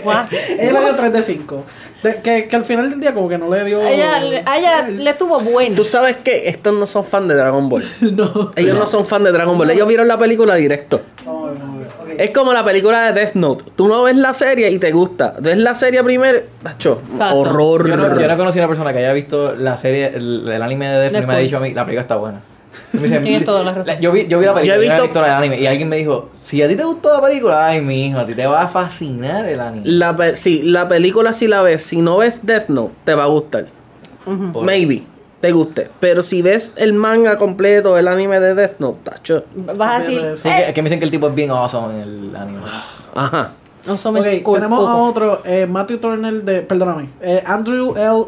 [0.05, 0.31] What?
[0.61, 1.65] Él le dio 3 de 5.
[2.03, 3.81] De- que, que al final del día como que no le dio...
[3.81, 5.75] A ella, le- a ella le tuvo bueno.
[5.77, 7.85] Tú sabes que estos no son fan de Dragon Ball.
[8.01, 8.53] no.
[8.57, 9.71] Ellos no son fan de Dragon Ball.
[9.71, 11.01] Ellos vieron la película directo.
[11.25, 12.11] No, no, ok.
[12.19, 13.65] Es como la película de Death Note.
[13.77, 15.35] Tú no ves la serie y te gusta.
[15.41, 17.01] Ves la serie primero, tacho,
[17.33, 17.89] horror.
[17.89, 20.89] Yo no, yo no conocí una persona que haya visto la serie, el, el anime
[20.89, 22.41] de Death y me ha dicho a mí, la película está buena.
[22.93, 23.95] Me dice- Tienes toda la razón.
[24.01, 25.61] Yo vi, yo vi la película, Yo he yo, no he visto- visto el anime.
[25.61, 28.27] Y alguien me dijo, si a ti te gustó la película, ay, mi hijo, a
[28.27, 29.83] ti te va a fascinar el anime.
[29.87, 33.25] La pe- sí, la película si la ves, si no ves Death Note, te va
[33.25, 33.67] a gustar.
[34.63, 35.03] Maybe
[35.41, 35.89] te guste.
[36.01, 39.45] Pero si ves el manga completo, el anime de Death Note, tacho.
[39.55, 42.01] Vas a decir, Sí, que, que me dicen que el tipo es bien awesome en
[42.31, 42.61] el anime.
[43.15, 43.51] Ajá.
[43.87, 48.25] no somos Ok, cool tenemos a otro, eh, Matthew Turner de, perdóname, eh, Andrew L.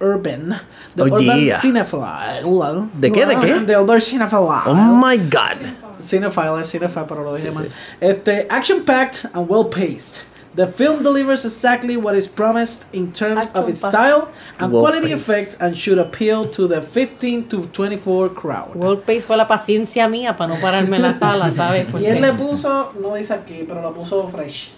[0.00, 0.58] Urban,
[0.94, 1.58] de Oh, Urban yeah.
[1.58, 2.88] Cinephile.
[2.94, 3.76] ¿De qué, de qué?
[3.76, 4.62] Urban Cinephile.
[4.66, 5.56] Oh my god.
[6.00, 7.68] Cinephile, es cinephile, pero lo dije mal.
[8.00, 10.22] Este, action-packed and well-paced.
[10.52, 14.28] The film delivers exactly what is promised in terms of its style
[14.58, 18.74] and quality effects and should appeal to the 15 to 24 crowd.
[18.74, 21.86] World Pace fue la paciencia mía para no pararme en la sala, ¿sabes?
[21.86, 24.70] Y Porque él le puso, no dice aquí, pero lo puso fresh.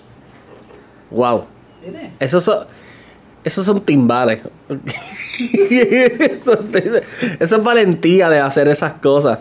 [1.11, 1.47] Wow.
[2.21, 2.67] Esos son,
[3.45, 4.41] esos son timbales.
[5.71, 6.59] eso,
[7.41, 9.39] eso es valentía de hacer esas cosas.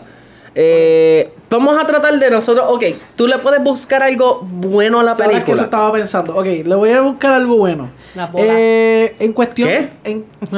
[0.54, 2.66] Eh, vamos a tratar de nosotros.
[2.68, 2.84] Ok,
[3.16, 5.62] tú le puedes buscar algo bueno a la ¿Sabes qué eso película.
[5.64, 6.36] estaba pensando?
[6.36, 7.88] Ok, le voy a buscar algo bueno.
[8.14, 8.46] Las bolas.
[8.50, 9.68] Eh, en cuestión.
[9.68, 9.88] ¿Qué?
[10.04, 10.24] En,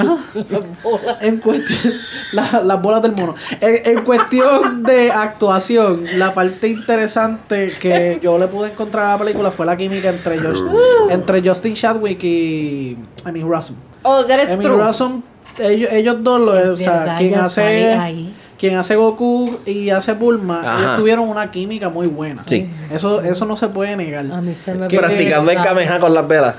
[1.23, 1.93] en cuestión.
[2.33, 3.35] la- las bolas del mono.
[3.61, 9.19] En, en cuestión de actuación, la parte interesante que yo le pude encontrar a la
[9.19, 10.65] película fue la química entre, Josh-
[11.11, 12.97] entre Justin Chadwick y
[13.27, 13.77] Emmy Rossum.
[14.03, 14.77] Oh, that is Emmy true.
[14.77, 15.23] Rossum,
[15.59, 17.63] ellos, ellos dos, lo, Es o sea, verdad, quien hace.
[17.95, 18.35] ahí.
[18.59, 20.79] Quien hace Goku y hace Bulma, Ajá.
[20.79, 22.43] ellos tuvieron una química muy buena.
[22.47, 22.71] Sí.
[22.91, 24.25] Eso, eso no se puede negar.
[24.33, 26.55] A mí se me Que- Practicando el kameha con las velas.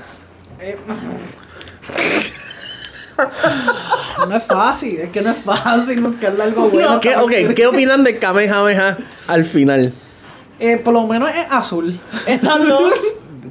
[4.28, 7.00] No es fácil, es que no es fácil buscarle algo bueno.
[7.00, 8.96] ¿Qué, ok, ¿qué opinan del kamehameha
[9.28, 9.92] al final?
[10.58, 11.98] Eh, por lo menos es azul.
[12.26, 12.78] Esa no.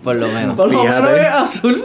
[0.04, 0.56] Por lo menos.
[0.56, 1.02] Por lo Fíjate.
[1.02, 1.84] menos es azul.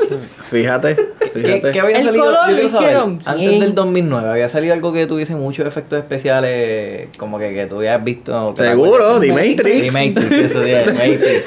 [0.51, 1.71] Fíjate, ¿Qué, fíjate.
[1.73, 2.25] qué había El salido?
[2.27, 3.61] color lo hicieron antes bien.
[3.61, 8.03] del 2009, había salido algo que tuviese muchos efectos especiales, como que, que tú habías
[8.05, 8.53] visto.
[8.59, 9.21] Seguro, acuerdas.
[9.21, 9.93] The The Matrix.
[9.95, 11.45] Matrix, eso sí, The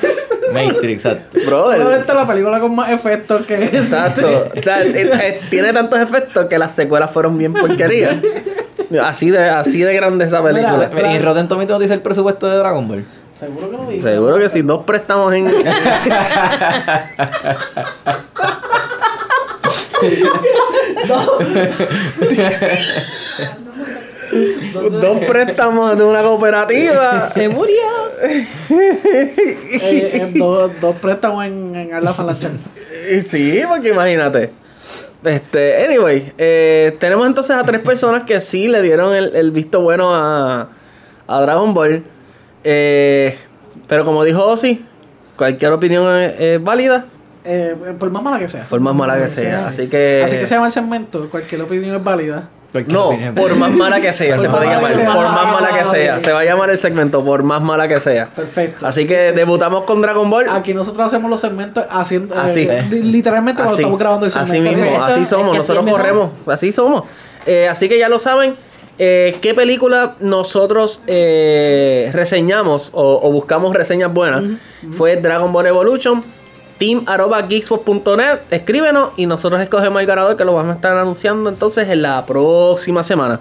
[0.54, 1.06] Matrix.
[1.06, 1.40] Exacto.
[1.46, 1.82] Brother.
[1.82, 3.64] Solamente la película con más efectos que.
[3.66, 4.50] Exacto.
[4.58, 8.16] O sea, eh, eh, tiene tantos efectos que las secuelas fueron bien porquerías.
[9.02, 10.90] Así de, así de grande esa película.
[10.94, 13.04] Mira, ¿Y Rotten Tomatoes dice el presupuesto de Dragon Ball?
[13.36, 14.10] Seguro que lo dice.
[14.10, 15.52] Seguro que sí, dos préstamos en.
[25.02, 27.30] dos préstamos de una cooperativa.
[27.34, 27.76] Se murió.
[28.72, 32.14] Eh, dos, dos préstamos en, en Arla
[33.28, 34.52] Sí, porque imagínate.
[35.24, 39.82] Este, anyway, eh, tenemos entonces a tres personas que sí le dieron el, el visto
[39.82, 40.68] bueno a,
[41.28, 42.04] a Dragon Ball.
[42.64, 43.38] Eh,
[43.88, 44.86] pero como dijo Ozzy,
[45.38, 47.06] cualquier opinión es, es válida,
[47.46, 48.64] Eh, por más mala que sea.
[48.70, 49.68] por más mala que sea.
[49.68, 50.22] Así que.
[50.24, 51.30] Así que se llama el segmento.
[51.30, 52.50] Cualquier opinión es válida.
[52.88, 53.36] No, opinión.
[53.36, 54.96] por más mala que sea, se Por puede más llamar.
[54.96, 55.14] mala que sea.
[55.16, 56.20] Por más mala que sea.
[56.20, 58.28] Se va a llamar el segmento, por más mala que sea.
[58.30, 58.88] Perfecto.
[58.88, 60.48] Así que debutamos con Dragon Ball.
[60.50, 62.34] Aquí nosotros hacemos los segmentos haciendo.
[62.36, 62.68] eh, Así.
[62.90, 64.54] li- literalmente cuando Así, estamos grabando el segmento.
[64.54, 67.06] así mismo, Esto- así somos, nosotros corremos, así somos.
[67.46, 68.56] Eh, así que ya lo saben,
[68.98, 74.44] eh, qué película nosotros eh, reseñamos o, o buscamos reseñas buenas.
[74.92, 76.24] Fue Dragon Ball Evolution.
[76.78, 81.50] Team arroba geekspot.net, escríbenos y nosotros escogemos el ganador que lo vamos a estar anunciando
[81.50, 83.40] entonces en la próxima semana.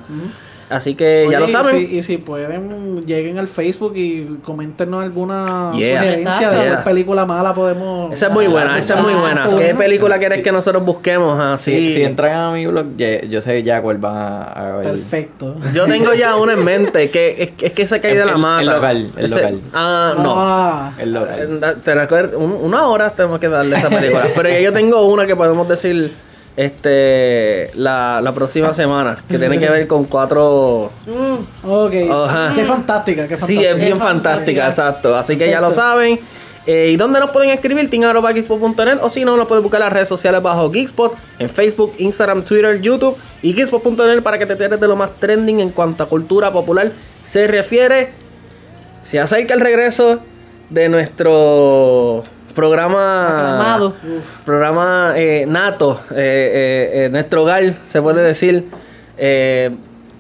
[0.73, 1.87] Así que ya Oye, lo y saben.
[1.89, 5.99] si- Y si, pueden, lleguen al Facebook y coméntenos alguna Yeah.
[6.01, 6.59] sugerencia Exacto.
[6.61, 6.85] de Yeah.
[6.85, 8.13] película mala podemos.
[8.13, 9.45] Esa es muy buena, esa es muy buena.
[9.45, 9.79] Ah, ¿Qué bueno.
[9.79, 11.73] película quieres que nosotros busquemos así?
[11.73, 14.93] Si, si entran a mi blog, ya- yo sé ya cuál van a, ver.
[14.93, 15.57] Perfecto.
[15.75, 18.61] Yo tengo ya una en mente que es, es que se cae de la mata.
[18.63, 19.61] el local, el Ese- local.
[19.75, 20.35] Ah, no.
[20.37, 21.61] Ah, El local.
[21.63, 24.27] Eh, Te recuerdo, un- una hora tenemos que darle esa película.
[24.35, 26.13] Pero ya yo tengo una que podemos decir
[26.57, 29.17] este la, la próxima semana.
[29.29, 30.91] Que tiene que ver con cuatro.
[31.65, 31.95] ok.
[32.11, 32.53] Ajá.
[32.55, 33.61] Qué fantástica, qué fantástica.
[33.61, 34.69] Sí, es bien fantástica, fantástica.
[34.69, 35.17] exacto.
[35.17, 36.21] Así que ya lo saben.
[36.65, 37.91] Eh, ¿Y dónde nos pueden escribir?
[37.91, 41.93] team.geekspot.net o si no, nos pueden buscar en las redes sociales bajo Geekspot en Facebook,
[41.99, 46.05] Instagram, Twitter, YouTube y Geekspot.net para que te enteres de lo más trending en cuanto
[46.05, 46.93] a cultura popular
[47.25, 48.11] se refiere.
[49.03, 50.21] Se acerca el regreso
[50.71, 52.23] de nuestro
[52.55, 53.95] programa Aclamado.
[54.45, 58.65] programa eh, nato eh, eh, eh, nuestro hogar se puede decir
[59.19, 59.71] eh,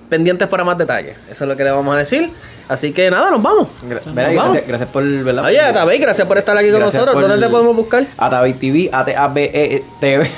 [0.08, 2.30] pendientes para más detalles eso es lo que le vamos a decir
[2.68, 4.52] así que nada nos vamos Gra- Nos Mira, y vamos.
[4.52, 5.44] gracias, gracias por ¿verdad?
[5.44, 8.06] oye Tabey gracias por estar aquí con Gracias nosotros ¿dónde te podemos buscar?
[8.18, 10.30] Atabe TV, ATABE TV.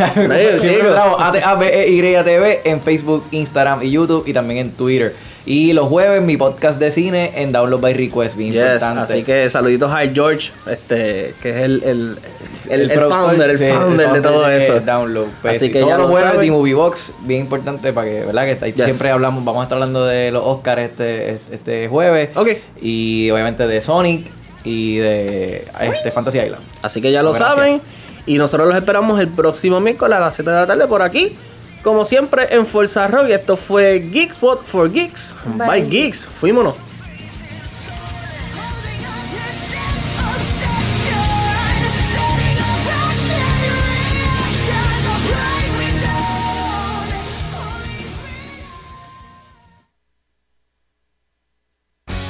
[1.19, 5.15] ATABE Y TV en Facebook, Instagram y YouTube y también en Twitter.
[5.47, 9.01] Y los jueves mi podcast de cine en Download by Request, bien Yes, importante.
[9.03, 14.13] así que saluditos a George este que es el el, el, founder el sí, founder
[14.13, 15.27] de todo de eso Download.
[15.43, 18.09] Pues, así sí, que todos ya los lo jueves de Movie Box, bien importante para
[18.09, 18.45] que, ¿verdad?
[18.47, 18.85] Que está- Yes.
[18.87, 22.35] siempre hablamos, vamos a estar hablando de los Oscars este, este, este jueves.
[22.37, 22.49] Ok.
[22.81, 24.27] Y obviamente de Sonic
[24.65, 26.63] y de este, Fantasy Island.
[26.81, 27.55] Así que ya lo Gracias.
[27.55, 27.81] saben.
[28.25, 31.37] Y nosotros los esperamos el próximo miércoles a las 7 de la tarde por aquí.
[31.85, 33.29] Como siempre en Fuerza Rock.
[33.29, 35.37] Y esto fue Geekspot for Geeks.
[35.45, 35.83] Bye, Bye.
[35.83, 36.27] Geeks.
[36.27, 36.75] Fuímonos.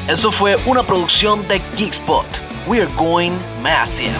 [0.08, 2.26] Eso fue una producción de Geekspot.
[2.66, 3.32] We are going
[3.62, 4.12] massive.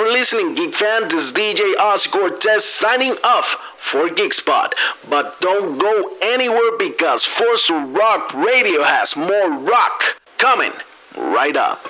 [0.00, 1.08] For listening, Geek fan.
[1.08, 3.54] This is DJ Oz Cortez signing off
[3.90, 4.72] for Geekspot.
[5.10, 10.02] But don't go anywhere because Force Rock Radio has more rock
[10.38, 10.72] coming
[11.18, 11.86] right up.